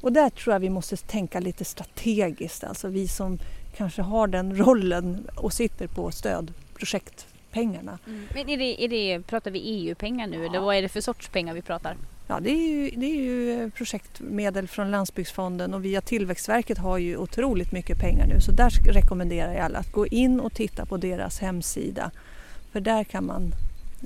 Och 0.00 0.12
där 0.12 0.30
tror 0.30 0.52
jag 0.52 0.60
vi 0.60 0.70
måste 0.70 0.96
tänka 0.96 1.40
lite 1.40 1.64
strategiskt, 1.64 2.64
alltså 2.64 2.88
vi 2.88 3.08
som 3.08 3.38
kanske 3.76 4.02
har 4.02 4.26
den 4.26 4.56
rollen 4.56 5.28
och 5.36 5.52
sitter 5.52 5.86
på 5.86 6.10
stödprojekt 6.10 7.26
pengarna. 7.50 7.98
Mm. 8.06 8.26
Men 8.34 8.48
är 8.48 8.56
det, 8.56 8.84
är 8.84 8.88
det, 8.88 9.22
pratar 9.26 9.50
vi 9.50 9.58
EU-pengar 9.58 10.26
nu 10.26 10.36
ja. 10.36 10.44
eller 10.44 10.60
vad 10.60 10.76
är 10.76 10.82
det 10.82 10.88
för 10.88 11.00
sorts 11.00 11.28
pengar 11.28 11.54
vi 11.54 11.62
pratar? 11.62 11.96
Ja, 12.26 12.40
det 12.40 12.50
är, 12.50 12.68
ju, 12.68 12.90
det 12.90 13.06
är 13.06 13.22
ju 13.22 13.70
projektmedel 13.70 14.68
från 14.68 14.90
Landsbygdsfonden 14.90 15.74
och 15.74 15.84
via 15.84 16.00
Tillväxtverket 16.00 16.78
har 16.78 16.98
ju 16.98 17.16
otroligt 17.16 17.72
mycket 17.72 17.98
pengar 17.98 18.26
nu 18.26 18.40
så 18.40 18.52
där 18.52 18.70
rekommenderar 18.92 19.52
jag 19.52 19.62
alla 19.62 19.78
att 19.78 19.92
gå 19.92 20.06
in 20.06 20.40
och 20.40 20.54
titta 20.54 20.86
på 20.86 20.96
deras 20.96 21.38
hemsida. 21.38 22.10
För 22.72 22.80
där 22.80 23.04
kan 23.04 23.26
man 23.26 23.52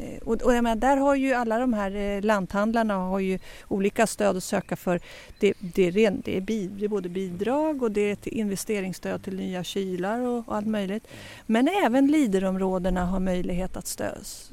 Eh, 0.02 0.18
och, 0.22 0.42
och, 0.42 0.54
jag 0.54 0.64
menar, 0.64 0.76
där 0.76 0.96
har 0.96 1.14
ju 1.14 1.32
alla 1.32 1.58
de 1.58 1.72
här 1.72 1.96
eh, 1.96 2.22
lanthandlarna 2.22 2.94
har 2.94 3.20
ju 3.20 3.38
olika 3.68 4.06
stöd 4.06 4.36
att 4.36 4.44
söka 4.44 4.76
för. 4.76 5.00
Det, 5.40 5.54
det, 5.60 5.82
är, 5.82 5.92
ren, 5.92 6.22
det, 6.24 6.36
är, 6.36 6.40
bi, 6.40 6.66
det 6.66 6.84
är 6.84 6.88
både 6.88 7.08
bidrag 7.08 7.82
och 7.82 7.90
det 7.90 8.00
är 8.00 8.12
ett 8.12 8.26
investeringsstöd 8.26 9.22
till 9.22 9.36
nya 9.36 9.64
kylar 9.64 10.20
och, 10.20 10.48
och 10.48 10.56
allt 10.56 10.66
möjligt. 10.66 11.06
Men 11.46 11.68
även 11.68 12.06
Liderområdena 12.06 13.04
har 13.04 13.20
möjlighet 13.20 13.76
att 13.76 13.86
stö, 13.86 14.10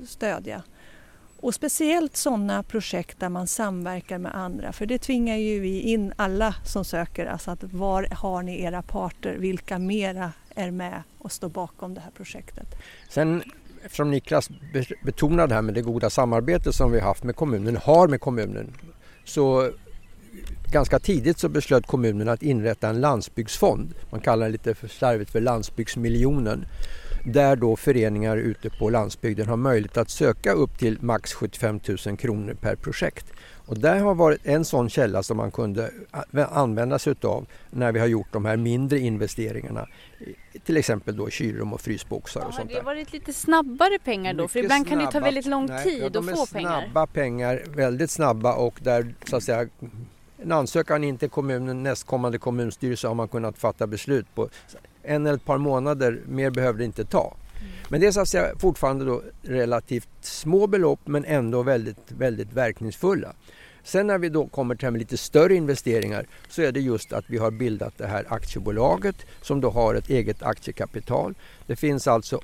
stödja. 0.08 0.64
Och 1.44 1.56
speciellt 1.56 2.16
sådana 2.16 2.64
projekt 2.64 3.20
där 3.20 3.30
man 3.30 3.48
samverkar 3.48 4.18
med 4.18 4.36
andra 4.36 4.74
för 4.74 4.86
det 4.86 4.98
tvingar 4.98 5.36
ju 5.36 5.60
vi 5.60 5.80
in 5.82 6.14
alla 6.16 6.56
som 6.66 6.86
söker. 6.86 7.26
Alltså 7.26 7.52
att 7.52 7.64
var 7.64 8.08
har 8.12 8.44
ni 8.44 8.64
era 8.64 8.82
parter? 8.82 9.36
Vilka 9.38 9.80
mera 9.80 10.32
är 10.56 10.72
med 10.72 11.04
och 11.18 11.32
står 11.32 11.50
bakom 11.50 11.94
det 11.94 12.02
här 12.02 12.12
projektet? 12.12 12.68
Sen 13.10 13.44
eftersom 13.84 14.12
Niklas 14.12 14.50
betonade 15.04 15.48
det 15.48 15.56
här 15.56 15.62
med 15.62 15.74
det 15.74 15.82
goda 15.82 16.10
samarbete 16.10 16.74
som 16.74 16.92
vi 16.92 17.00
haft 17.00 17.24
med 17.24 17.36
kommunen, 17.36 17.78
har 17.78 18.08
med 18.08 18.22
kommunen, 18.22 18.74
så 19.26 19.72
ganska 20.72 21.00
tidigt 21.00 21.40
så 21.40 21.50
beslöt 21.50 21.88
kommunen 21.88 22.30
att 22.30 22.44
inrätta 22.44 22.90
en 22.90 23.02
landsbygdsfond. 23.02 23.94
Man 24.10 24.22
kallar 24.22 24.46
det 24.46 24.52
lite 24.52 24.76
för 24.76 24.88
slarvigt 24.88 25.32
för 25.32 25.42
landsbygdsmiljonen. 25.42 26.66
Där 27.26 27.56
då 27.56 27.76
föreningar 27.76 28.38
ute 28.38 28.70
på 28.70 28.90
landsbygden 28.90 29.48
har 29.48 29.58
möjlighet 29.58 29.98
att 29.98 30.10
söka 30.10 30.52
upp 30.52 30.78
till 30.80 30.98
max 31.02 31.34
75 31.34 31.80
000 32.06 32.18
kronor 32.18 32.54
per 32.62 32.76
projekt. 32.76 33.26
Och 33.66 33.80
där 33.80 34.00
har 34.00 34.16
varit 34.16 34.42
en 34.44 34.66
sån 34.66 34.90
källa 34.90 35.24
som 35.24 35.38
man 35.38 35.52
kunde 35.52 35.92
använda 36.52 37.00
sig 37.00 37.12
utav 37.12 37.46
när 37.70 37.92
vi 37.92 38.00
har 38.00 38.08
gjort 38.08 38.28
de 38.32 38.46
här 38.46 38.58
mindre 38.58 39.00
investeringarna. 39.00 39.88
Till 40.64 40.78
exempel 40.78 41.18
då 41.18 41.30
kylrum 41.30 41.74
och 41.74 41.82
frysboxar 41.82 42.46
och 42.46 42.54
sånt 42.54 42.70
där. 42.70 42.76
Har 42.76 42.82
det 42.82 42.86
varit 42.86 43.14
lite 43.14 43.34
snabbare 43.34 44.00
pengar 44.00 44.34
då? 44.34 44.44
Mycket 44.44 44.52
För 44.52 44.60
ibland 44.60 44.88
kan 44.88 45.00
det 45.00 45.12
ta 45.12 45.20
väldigt 45.20 45.46
lång 45.46 45.66
nej, 45.66 45.84
tid 45.84 46.02
ja, 46.14 46.20
att 46.20 46.38
få 46.40 46.46
pengar. 46.46 46.82
snabba 46.82 47.08
pengar, 47.08 47.64
väldigt 47.76 48.12
snabba 48.12 48.54
och 48.54 48.80
där 48.82 49.16
så 49.26 49.36
att 49.36 49.44
säga 49.44 49.68
en 50.38 50.52
ansökan 50.52 51.04
in 51.04 51.18
till 51.18 51.30
kommunen, 51.30 51.84
nästkommande 51.84 52.38
kommunstyrelse 52.38 53.08
har 53.08 53.16
man 53.16 53.28
kunnat 53.28 53.58
fatta 53.58 53.88
beslut 53.88 54.36
på 54.36 54.50
en 55.04 55.26
eller 55.26 55.36
ett 55.36 55.46
par 55.46 55.58
månader, 55.58 56.22
mer 56.28 56.50
behöver 56.50 56.80
det 56.80 56.86
inte 56.86 57.06
ta. 57.06 57.36
Men 57.94 58.02
det 58.02 58.08
är 58.08 58.12
så 58.12 58.22
att 58.22 58.30
säga 58.30 58.56
fortfarande 58.60 59.06
då 59.06 59.22
relativt 59.42 60.10
små 60.22 60.68
belopp 60.68 61.00
men 61.06 61.26
ändå 61.26 61.64
väldigt, 61.64 62.12
väldigt 62.12 62.54
verkningsfulla. 62.54 63.34
Sen 63.84 64.08
när 64.08 64.18
vi 64.18 64.30
då 64.30 64.48
kommer 64.48 64.76
till 64.76 64.94
lite 64.94 65.18
större 65.18 65.56
investeringar 65.56 66.26
så 66.50 66.62
är 66.62 66.72
det 66.72 66.80
just 66.80 67.14
att 67.14 67.26
vi 67.28 67.38
har 67.38 67.52
bildat 67.52 67.94
det 67.98 68.08
här 68.08 68.26
aktiebolaget 68.30 69.16
som 69.42 69.62
då 69.62 69.70
har 69.70 69.96
ett 69.96 70.10
eget 70.10 70.44
aktiekapital. 70.44 71.34
Det 71.68 71.76
finns 71.76 72.08
alltså 72.08 72.42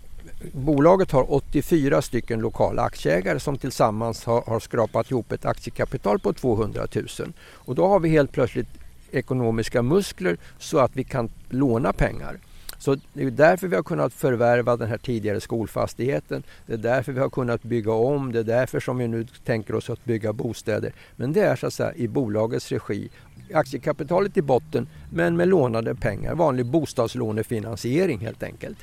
Bolaget 0.52 1.12
har 1.12 1.34
84 1.34 2.02
stycken 2.02 2.40
lokala 2.40 2.82
aktieägare 2.82 3.40
som 3.40 3.58
tillsammans 3.58 4.26
har, 4.26 4.42
har 4.42 4.60
skrapat 4.60 5.12
ihop 5.12 5.32
ett 5.32 5.46
aktiekapital 5.46 6.20
på 6.20 6.34
200 6.34 6.88
000. 6.96 7.08
Och 7.52 7.76
då 7.76 7.88
har 7.88 8.00
vi 8.00 8.10
helt 8.10 8.32
plötsligt 8.32 8.70
ekonomiska 9.12 9.82
muskler 9.82 10.38
så 10.58 10.78
att 10.80 10.96
vi 10.96 11.04
kan 11.04 11.30
låna 11.50 11.94
pengar. 11.94 12.40
Så 12.80 12.98
det 13.14 13.24
är 13.24 13.32
därför 13.32 13.68
vi 13.68 13.76
har 13.76 13.84
kunnat 13.84 14.14
förvärva 14.14 14.78
den 14.78 14.90
här 14.90 14.98
tidigare 14.98 15.40
skolfastigheten. 15.42 16.44
Det 16.66 16.74
är 16.74 16.78
därför 16.78 17.12
vi 17.12 17.20
har 17.20 17.30
kunnat 17.30 17.64
bygga 17.64 17.92
om. 17.92 18.32
Det 18.32 18.40
är 18.40 18.44
därför 18.44 18.80
som 18.80 18.98
vi 18.98 19.08
nu 19.08 19.26
tänker 19.46 19.76
oss 19.76 19.90
att 19.90 20.06
bygga 20.06 20.34
bostäder. 20.34 20.94
Men 21.16 21.34
det 21.34 21.42
är 21.42 21.56
så 21.56 21.68
att 21.68 21.74
säga 21.74 21.94
i 21.94 22.08
bolagets 22.08 22.72
regi. 22.72 23.10
Aktiekapitalet 23.54 24.38
i 24.38 24.42
botten 24.42 24.88
men 25.12 25.38
med 25.38 25.48
lånade 25.48 25.96
pengar. 25.96 26.36
Vanlig 26.36 26.66
bostadslånefinansiering 26.66 28.20
helt 28.20 28.44
enkelt. 28.44 28.78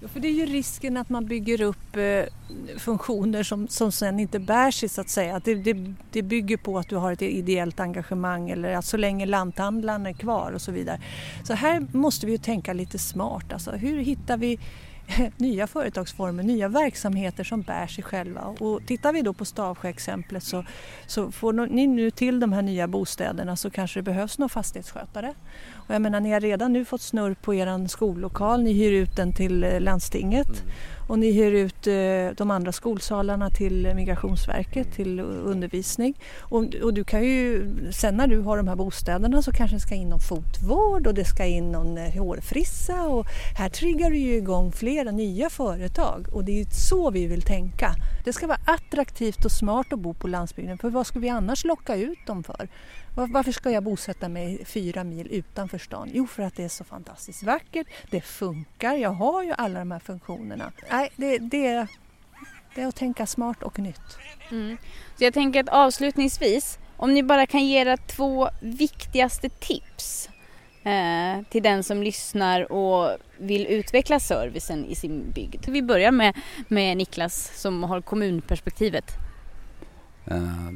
Ja, 0.00 0.08
för 0.08 0.20
det 0.20 0.28
är 0.28 0.32
ju 0.32 0.46
risken 0.46 0.96
att 0.96 1.08
man 1.08 1.26
bygger 1.26 1.60
upp 1.60 1.96
eh, 1.96 2.24
funktioner 2.78 3.42
som, 3.42 3.68
som 3.68 3.92
sen 3.92 4.20
inte 4.20 4.38
bär 4.38 4.70
sig 4.70 4.88
så 4.88 5.00
att 5.00 5.08
säga. 5.08 5.40
Det, 5.44 5.54
det, 5.54 5.94
det, 6.10 6.22
bygger 6.22 6.56
på 6.56 6.78
att 6.78 6.88
du 6.88 6.96
har 6.96 7.12
ett 7.12 7.22
ideellt 7.22 7.80
engagemang 7.80 8.50
eller 8.50 8.72
att 8.72 8.84
så 8.84 8.96
länge 8.96 9.26
lanthandlaren 9.26 10.06
är 10.06 10.12
kvar 10.12 10.52
och 10.52 10.62
så 10.62 10.72
vidare. 10.72 11.00
Så 11.44 11.54
här 11.54 11.86
måste 11.92 12.26
vi 12.26 12.32
ju 12.32 12.38
tänka 12.38 12.72
lite 12.72 12.98
smart. 12.98 13.52
Alltså, 13.52 13.70
hur 13.70 13.98
hittar 13.98 14.36
vi 14.36 14.58
nya 15.36 15.66
företagsformer, 15.66 16.42
nya 16.42 16.68
verksamheter 16.68 17.44
som 17.44 17.62
bär 17.62 17.86
sig 17.86 18.04
själva. 18.04 18.42
Och 18.42 18.86
tittar 18.86 19.12
vi 19.12 19.22
då 19.22 19.32
på 19.32 19.44
Stavsjö-exemplet 19.44 20.42
så, 20.42 20.64
så 21.06 21.32
får 21.32 21.52
ni 21.52 21.86
nu 21.86 22.10
till 22.10 22.40
de 22.40 22.52
här 22.52 22.62
nya 22.62 22.88
bostäderna 22.88 23.56
så 23.56 23.70
kanske 23.70 23.98
det 23.98 24.02
behövs 24.02 24.38
någon 24.38 24.48
fastighetsskötare. 24.48 25.34
Och 25.88 25.94
jag 25.94 26.02
menar, 26.02 26.20
ni 26.20 26.32
har 26.32 26.40
redan 26.40 26.72
nu 26.72 26.84
fått 26.84 27.00
snurr 27.00 27.34
på 27.34 27.54
er 27.54 27.88
skollokal, 27.88 28.62
ni 28.62 28.72
hyr 28.72 28.92
ut 28.92 29.16
den 29.16 29.32
till 29.32 29.64
eh, 29.64 29.80
landstinget. 29.80 30.48
Mm. 30.48 30.70
Och 31.08 31.18
ni 31.18 31.32
hyr 31.32 31.52
ut 31.52 31.86
eh, 31.86 32.36
de 32.36 32.50
andra 32.50 32.72
skolsalarna 32.72 33.50
till 33.50 33.94
Migrationsverket 33.94 34.92
till 34.92 35.20
undervisning. 35.20 36.14
Och, 36.40 36.74
och, 36.82 36.94
du 36.94 37.04
kan 37.04 37.24
ju, 37.24 37.68
sen 37.92 38.16
när 38.16 38.26
du 38.26 38.38
har 38.40 38.56
de 38.56 38.68
här 38.68 38.76
bostäderna 38.76 39.42
så 39.42 39.52
kanske 39.52 39.76
det 39.76 39.80
ska 39.80 39.94
in 39.94 40.08
någon 40.08 40.20
fotvård 40.20 41.06
och 41.06 41.14
det 41.14 41.24
ska 41.24 41.44
in 41.44 41.72
någon 41.72 41.98
eh, 41.98 42.12
hårfrissa 42.18 43.08
och 43.08 43.26
här 43.58 43.68
triggar 43.68 44.10
du 44.10 44.16
ju 44.16 44.36
igång 44.36 44.72
flera 44.72 45.10
nya 45.10 45.50
företag 45.50 46.26
och 46.32 46.44
det 46.44 46.60
är 46.60 46.66
så 46.70 47.10
vi 47.10 47.26
vill 47.26 47.42
tänka. 47.42 47.94
Det 48.24 48.32
ska 48.32 48.46
vara 48.46 48.60
attraktivt 48.64 49.44
och 49.44 49.52
smart 49.52 49.92
att 49.92 49.98
bo 49.98 50.14
på 50.14 50.28
landsbygden 50.28 50.78
för 50.78 50.90
vad 50.90 51.06
ska 51.06 51.18
vi 51.18 51.28
annars 51.28 51.64
locka 51.64 51.96
ut 51.96 52.26
dem 52.26 52.44
för? 52.44 52.68
Varför 53.26 53.52
ska 53.52 53.70
jag 53.70 53.82
bosätta 53.82 54.28
mig 54.28 54.64
fyra 54.64 55.04
mil 55.04 55.28
utanför 55.30 55.78
stan? 55.78 56.10
Jo, 56.12 56.26
för 56.26 56.42
att 56.42 56.56
det 56.56 56.64
är 56.64 56.68
så 56.68 56.84
fantastiskt 56.84 57.42
vackert, 57.42 57.86
det 58.10 58.20
funkar, 58.20 58.94
jag 58.94 59.10
har 59.10 59.42
ju 59.42 59.52
alla 59.52 59.78
de 59.78 59.90
här 59.90 59.98
funktionerna. 59.98 60.72
Nej, 60.90 61.10
det, 61.16 61.38
det, 61.38 61.86
det 62.74 62.82
är 62.82 62.86
att 62.86 62.96
tänka 62.96 63.26
smart 63.26 63.62
och 63.62 63.78
nytt. 63.78 64.18
Mm. 64.50 64.76
Så 65.16 65.24
jag 65.24 65.34
tänker 65.34 65.60
att 65.60 65.68
avslutningsvis, 65.68 66.78
om 66.96 67.14
ni 67.14 67.22
bara 67.22 67.46
kan 67.46 67.66
ge 67.66 67.80
era 67.80 67.96
två 67.96 68.48
viktigaste 68.60 69.48
tips 69.48 70.28
eh, 70.82 71.42
till 71.50 71.62
den 71.62 71.84
som 71.84 72.02
lyssnar 72.02 72.72
och 72.72 73.10
vill 73.38 73.66
utveckla 73.66 74.20
servicen 74.20 74.84
i 74.84 74.94
sin 74.94 75.30
bygd. 75.34 75.68
Vi 75.68 75.82
börjar 75.82 76.12
med, 76.12 76.36
med 76.68 76.96
Niklas 76.96 77.60
som 77.60 77.82
har 77.82 78.00
kommunperspektivet. 78.00 79.27
Eh, 80.30 80.70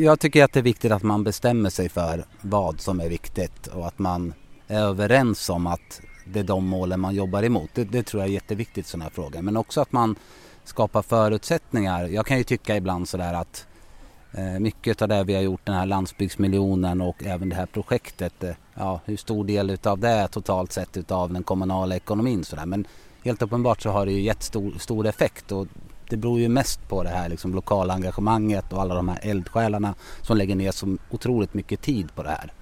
jag 0.00 0.20
tycker 0.20 0.44
att 0.44 0.52
det 0.52 0.60
är 0.60 0.64
viktigt 0.64 0.92
att 0.92 1.02
man 1.02 1.24
bestämmer 1.24 1.70
sig 1.70 1.88
för 1.88 2.24
vad 2.40 2.80
som 2.80 3.00
är 3.00 3.08
viktigt 3.08 3.66
och 3.66 3.86
att 3.86 3.98
man 3.98 4.34
är 4.68 4.80
överens 4.80 5.50
om 5.50 5.66
att 5.66 6.00
det 6.26 6.40
är 6.40 6.44
de 6.44 6.66
målen 6.66 7.00
man 7.00 7.14
jobbar 7.14 7.42
emot. 7.42 7.70
Det, 7.74 7.84
det 7.84 8.02
tror 8.02 8.22
jag 8.22 8.28
är 8.28 8.34
jätteviktigt 8.34 8.86
i 8.86 8.88
sådana 8.88 9.04
här 9.04 9.10
frågor. 9.10 9.42
Men 9.42 9.56
också 9.56 9.80
att 9.80 9.92
man 9.92 10.16
skapar 10.64 11.02
förutsättningar. 11.02 12.04
Jag 12.04 12.26
kan 12.26 12.38
ju 12.38 12.44
tycka 12.44 12.76
ibland 12.76 13.08
sådär 13.08 13.34
att 13.34 13.66
eh, 14.32 14.58
mycket 14.60 15.02
av 15.02 15.08
det 15.08 15.24
vi 15.24 15.34
har 15.34 15.42
gjort, 15.42 15.60
den 15.64 15.74
här 15.74 15.86
landsbygdsmiljonen 15.86 17.00
och 17.00 17.24
även 17.24 17.48
det 17.48 17.56
här 17.56 17.66
projektet, 17.66 18.44
eh, 18.44 18.54
ja 18.74 19.00
hur 19.04 19.16
stor 19.16 19.44
del 19.44 19.70
utav 19.70 19.98
det 19.98 20.08
är 20.08 20.26
totalt 20.26 20.72
sett 20.72 20.96
utav 20.96 21.32
den 21.32 21.42
kommunala 21.42 21.96
ekonomin 21.96 22.44
sådär. 22.44 22.66
Men 22.66 22.86
helt 23.24 23.42
uppenbart 23.42 23.82
så 23.82 23.90
har 23.90 24.06
det 24.06 24.12
ju 24.12 24.20
gett 24.20 24.42
stor, 24.42 24.72
stor 24.78 25.06
effekt 25.06 25.52
och 25.52 25.66
det 26.12 26.16
beror 26.16 26.40
ju 26.40 26.48
mest 26.48 26.88
på 26.88 27.02
det 27.02 27.08
här 27.08 27.28
liksom, 27.28 27.54
lokala 27.54 27.94
engagemanget 27.94 28.72
och 28.72 28.80
alla 28.80 28.94
de 28.94 29.08
här 29.08 29.18
eldsjälarna 29.22 29.94
som 30.22 30.36
lägger 30.36 30.54
ner 30.56 30.70
så 30.70 30.96
otroligt 31.10 31.54
mycket 31.54 31.82
tid 31.82 32.14
på 32.14 32.22
det 32.22 32.28
här. 32.28 32.52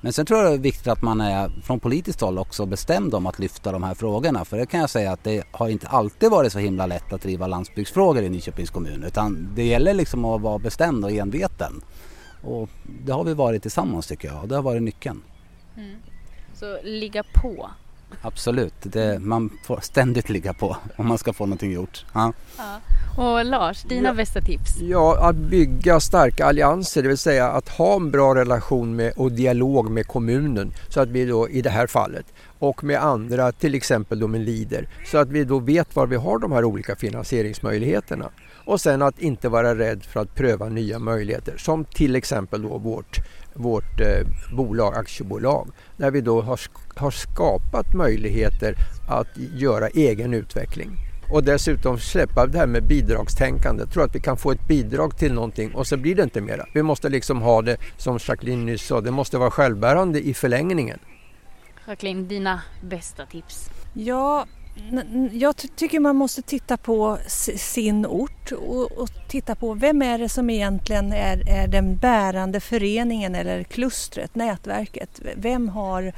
Men 0.00 0.12
sen 0.12 0.26
tror 0.26 0.40
jag 0.40 0.50
det 0.50 0.54
är 0.54 0.58
viktigt 0.58 0.86
att 0.86 1.02
man 1.02 1.20
är 1.20 1.48
från 1.48 1.80
politiskt 1.80 2.20
håll 2.20 2.38
också 2.38 2.66
bestämd 2.66 3.14
om 3.14 3.26
att 3.26 3.38
lyfta 3.38 3.72
de 3.72 3.82
här 3.82 3.94
frågorna. 3.94 4.44
För 4.44 4.56
det 4.56 4.66
kan 4.66 4.80
jag 4.80 4.90
säga 4.90 5.12
att 5.12 5.24
det 5.24 5.44
har 5.50 5.68
inte 5.68 5.88
alltid 5.88 6.30
varit 6.30 6.52
så 6.52 6.58
himla 6.58 6.86
lätt 6.86 7.12
att 7.12 7.22
driva 7.22 7.46
landsbygdsfrågor 7.46 8.22
i 8.22 8.28
Nyköpings 8.28 8.70
kommun. 8.70 9.04
Utan 9.04 9.48
det 9.54 9.64
gäller 9.64 9.94
liksom 9.94 10.24
att 10.24 10.40
vara 10.40 10.58
bestämd 10.58 11.04
och 11.04 11.10
enveten. 11.10 11.80
Och 12.42 12.68
det 13.04 13.12
har 13.12 13.24
vi 13.24 13.34
varit 13.34 13.62
tillsammans 13.62 14.06
tycker 14.06 14.28
jag 14.28 14.42
och 14.42 14.48
det 14.48 14.54
har 14.54 14.62
varit 14.62 14.82
nyckeln. 14.82 15.22
Mm. 15.76 15.96
Så 16.54 16.78
ligga 16.82 17.22
på 17.34 17.70
Absolut, 18.22 18.74
det, 18.82 19.18
man 19.18 19.50
får 19.64 19.80
ständigt 19.80 20.28
ligga 20.28 20.52
på 20.52 20.76
om 20.96 21.08
man 21.08 21.18
ska 21.18 21.32
få 21.32 21.46
någonting 21.46 21.72
gjort. 21.72 22.04
Ja. 22.12 22.32
ja. 22.58 22.80
Och 23.16 23.44
Lars, 23.44 23.82
dina 23.82 24.08
ja. 24.08 24.14
bästa 24.14 24.40
tips? 24.40 24.80
Ja, 24.80 25.28
att 25.28 25.36
bygga 25.36 26.00
starka 26.00 26.46
allianser, 26.46 27.02
det 27.02 27.08
vill 27.08 27.18
säga 27.18 27.48
att 27.48 27.68
ha 27.68 27.96
en 27.96 28.10
bra 28.10 28.34
relation 28.34 28.96
med, 28.96 29.12
och 29.16 29.32
dialog 29.32 29.90
med 29.90 30.06
kommunen. 30.06 30.72
Så 30.88 31.00
att 31.00 31.08
vi 31.08 31.24
då 31.24 31.48
i 31.48 31.62
det 31.62 31.70
här 31.70 31.86
fallet 31.86 32.26
och 32.58 32.84
med 32.84 33.02
andra, 33.02 33.52
till 33.52 33.74
exempel 33.74 34.18
då 34.18 34.28
med 34.28 34.40
LIDER. 34.40 34.88
Så 35.06 35.18
att 35.18 35.28
vi 35.28 35.44
då 35.44 35.58
vet 35.58 35.96
var 35.96 36.06
vi 36.06 36.16
har 36.16 36.38
de 36.38 36.52
här 36.52 36.64
olika 36.64 36.96
finansieringsmöjligheterna. 36.96 38.30
Och 38.64 38.80
sen 38.80 39.02
att 39.02 39.18
inte 39.18 39.48
vara 39.48 39.78
rädd 39.78 40.04
för 40.04 40.20
att 40.20 40.34
pröva 40.34 40.68
nya 40.68 40.98
möjligheter 40.98 41.56
som 41.56 41.84
till 41.84 42.16
exempel 42.16 42.62
då 42.62 42.78
vårt, 42.78 43.18
vårt 43.56 44.00
eh, 44.00 44.26
bolag, 44.52 44.94
aktiebolag 44.96 45.68
där 45.96 46.10
vi 46.10 46.20
då 46.20 46.40
har, 46.42 46.60
har 46.94 47.10
skapat 47.10 47.94
möjligheter 47.94 48.74
att 49.08 49.28
göra 49.36 49.88
egen 49.88 50.34
utveckling. 50.34 50.90
och 51.30 51.44
dessutom 51.44 51.98
släppa 51.98 52.46
det 52.46 52.58
här 52.58 52.66
med 52.66 52.86
bidragstänkande. 52.86 53.82
Jag 53.82 53.92
tror 53.92 54.04
att 54.04 54.14
vi 54.14 54.20
kan 54.20 54.36
få 54.36 54.50
ett 54.52 54.68
bidrag 54.68 55.16
till 55.18 55.32
någonting 55.32 55.74
och 55.74 55.86
så 55.86 55.96
blir 55.96 56.14
det 56.14 56.22
inte 56.22 56.40
mera. 56.40 56.66
Vi 56.74 56.82
måste 56.82 57.08
liksom 57.08 57.42
ha 57.42 57.62
det 57.62 57.76
som 57.96 58.18
Jacqueline 58.28 58.66
nyss 58.66 58.86
sa, 58.86 59.00
det 59.00 59.10
måste 59.10 59.38
vara 59.38 59.50
självbärande 59.50 60.26
i 60.26 60.34
förlängningen. 60.34 60.98
Jacqueline, 61.88 62.28
dina 62.28 62.62
bästa 62.82 63.26
tips? 63.26 63.70
Ja, 63.94 64.46
jag 65.32 65.56
tycker 65.56 66.00
man 66.00 66.16
måste 66.16 66.42
titta 66.42 66.76
på 66.76 67.18
sin 67.56 68.06
ort 68.06 68.52
och, 68.52 68.92
och, 68.92 69.08
titta 69.28 69.54
på 69.54 69.74
vem 69.74 70.02
är 70.02 70.18
det 70.18 70.28
som 70.28 70.50
egentligen 70.50 71.12
är, 71.12 71.48
är 71.48 71.68
den 71.68 71.96
bärande 71.96 72.60
föreningen 72.60 73.34
eller 73.34 73.62
klustret, 73.62 74.34
nätverket. 74.34 75.20
Vem 75.36 75.68
har, 75.68 76.12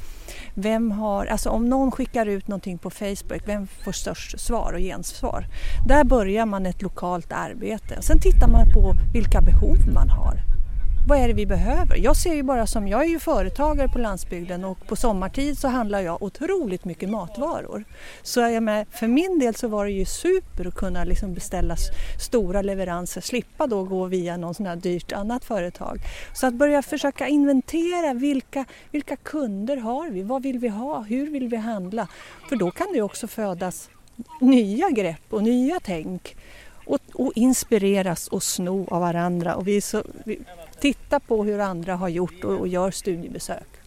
vem 0.55 0.90
har, 0.90 1.27
alltså 1.27 1.51
om 1.51 1.68
någon 1.68 1.90
skickar 1.90 2.27
ut 2.27 2.49
någonting 2.49 2.79
på 2.79 2.90
Facebook, 2.90 3.42
vem 3.44 3.66
får 3.66 3.92
störst 3.92 4.40
svar 4.40 4.73
och 4.73 4.81
gensvar? 4.81 5.47
Där 5.88 6.05
börjar 6.05 6.47
man 6.47 6.66
ett 6.66 6.83
lokalt 6.83 7.33
arbete. 7.33 8.03
Sen 8.03 8.21
tittar 8.21 8.49
man 8.49 8.73
på 8.75 8.94
vilka 9.12 9.40
behov 9.40 9.77
man 9.94 10.09
har 10.09 10.58
vad 11.09 11.18
är 11.18 11.29
det 11.29 11.35
vi 11.35 11.47
behöver? 11.47 11.97
Jag 11.97 12.16
ser 12.16 12.35
ju 12.35 12.42
bara 12.42 12.66
som, 12.66 12.88
jag 12.88 13.05
är 13.05 13.09
ju 13.09 13.18
företagare 13.18 13.88
på 13.88 13.99
landsbygden 13.99 14.64
och 14.64 14.87
på 14.87 14.97
sommartid 14.97 15.59
så 15.59 15.68
handlar 15.68 16.01
jag 16.01 16.23
otroligt 16.23 16.85
mycket 16.85 17.11
matvaror. 17.11 17.85
Så 18.23 18.40
jag 18.40 18.62
med, 18.62 18.87
för 18.90 19.07
min 19.07 19.38
del 19.38 19.55
så 19.55 19.68
var 19.68 19.85
det 19.85 19.90
ju 19.90 20.05
super 20.05 20.68
att 20.68 20.75
kunna 20.75 21.05
liksom 21.05 21.35
beställa 21.35 21.77
stora 22.21 22.62
leveranser, 22.62 23.21
slippa 23.21 23.66
då 23.66 23.85
gå 23.85 24.07
via 24.07 24.37
någon 24.37 24.55
sån 24.55 24.66
här 24.66 24.77
dyrt 24.77 25.12
annat 25.12 25.44
företag. 25.44 25.99
Så 26.35 26.47
att 26.47 26.55
börja 26.55 26.83
försöka 26.83 27.29
inventera 27.29 28.14
vilka, 28.14 28.64
vilka 28.90 29.16
kunder 29.16 29.77
har 29.77 30.11
vi, 30.11 30.23
vad 30.23 30.42
vill 30.42 30.59
vi 30.59 30.68
ha, 30.68 31.01
hur 31.01 31.31
vill 31.31 31.49
vi 31.49 31.57
handla? 31.57 32.09
För 32.49 32.57
då 32.57 32.71
kan 32.71 32.87
det 32.92 33.03
också 33.03 33.27
födas 33.27 33.90
nya 34.40 34.90
grepp 34.90 35.33
och 35.33 35.42
nya 35.42 35.81
tänk 35.83 36.37
och, 36.88 36.99
och, 37.14 37.33
inspireras 37.35 38.29
och 38.29 38.42
sno 38.42 38.87
av 38.90 39.01
varandra. 39.01 39.55
Och 39.55 39.68
vi, 39.68 39.81
så, 39.81 40.03
vi 40.25 40.38
Titta 40.81 41.21
på 41.21 41.45
hur 41.45 41.59
andra 41.59 41.97
har 41.97 42.09
gjort 42.09 42.45
och, 42.45 42.61
och 42.61 42.69
gör 42.69 42.91
studiebesök. 42.91 43.79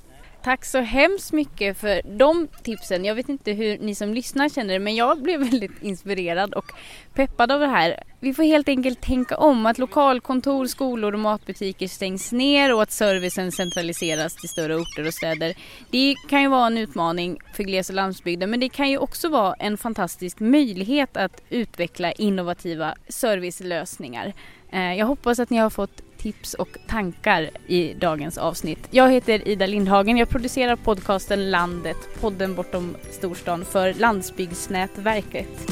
Tack 0.44 0.66
så 0.66 0.80
hemskt 0.80 1.34
mycket 1.34 1.78
för 1.78 2.02
de 2.18 2.48
tipsen. 2.64 3.06
Jag 3.06 3.16
vet 3.16 3.30
inte 3.30 3.52
hur 3.52 3.78
ni 3.78 3.96
som 3.96 4.14
lyssnar 4.14 4.50
känner 4.50 4.74
det 4.74 4.80
men 4.80 4.96
jag 4.96 5.22
blev 5.22 5.40
väldigt 5.40 5.84
inspirerad 5.84 6.54
och 6.54 6.66
peppad 7.14 7.52
av 7.52 7.60
det 7.60 7.68
här. 7.68 8.04
Vi 8.20 8.34
får 8.34 8.44
helt 8.44 8.70
enkelt 8.70 9.02
tänka 9.02 9.38
om 9.38 9.66
att 9.66 9.78
lokalkontor, 9.78 10.66
skolor 10.66 11.14
och 11.14 11.20
matbutiker 11.20 11.88
stängs 11.88 12.32
ner 12.32 12.74
och 12.74 12.82
att 12.82 12.92
servicen 12.92 13.52
centraliseras 13.52 14.36
till 14.36 14.50
större 14.50 14.76
orter 14.76 15.08
och 15.08 15.14
städer. 15.14 15.54
Det 15.92 16.16
kan 16.30 16.42
ju 16.42 16.48
vara 16.48 16.68
en 16.68 16.78
utmaning 16.78 17.38
för 17.54 17.64
gles 17.64 17.90
och 17.90 17.96
landsbygden 17.96 18.50
men 18.50 18.60
det 18.60 18.70
kan 18.70 18.90
ju 18.90 18.98
också 18.98 19.30
vara 19.30 19.54
en 19.54 19.78
fantastisk 19.78 20.40
möjlighet 20.40 21.18
att 21.18 21.42
utveckla 21.50 22.12
innovativa 22.12 22.96
servicelösningar. 23.08 24.34
Eh, 24.72 24.94
jag 24.94 25.06
hoppas 25.06 25.40
att 25.40 25.50
ni 25.50 25.58
har 25.58 25.70
fått 25.70 26.02
tips 26.22 26.54
och 26.54 26.78
tankar 26.88 27.50
i 27.68 27.94
dagens 27.94 28.38
avsnitt. 28.38 28.88
Jag 28.92 29.12
heter 29.12 29.48
Ida 29.48 29.66
Lindhagen. 29.66 30.18
Jag 30.18 30.30
producerar 30.30 30.76
podcasten 30.76 31.52
Landet, 31.52 31.98
podden 32.22 32.56
bortom 32.56 32.96
storstan 33.12 33.66
för 33.66 33.94
Landsbygdsnätverket. 33.94 35.72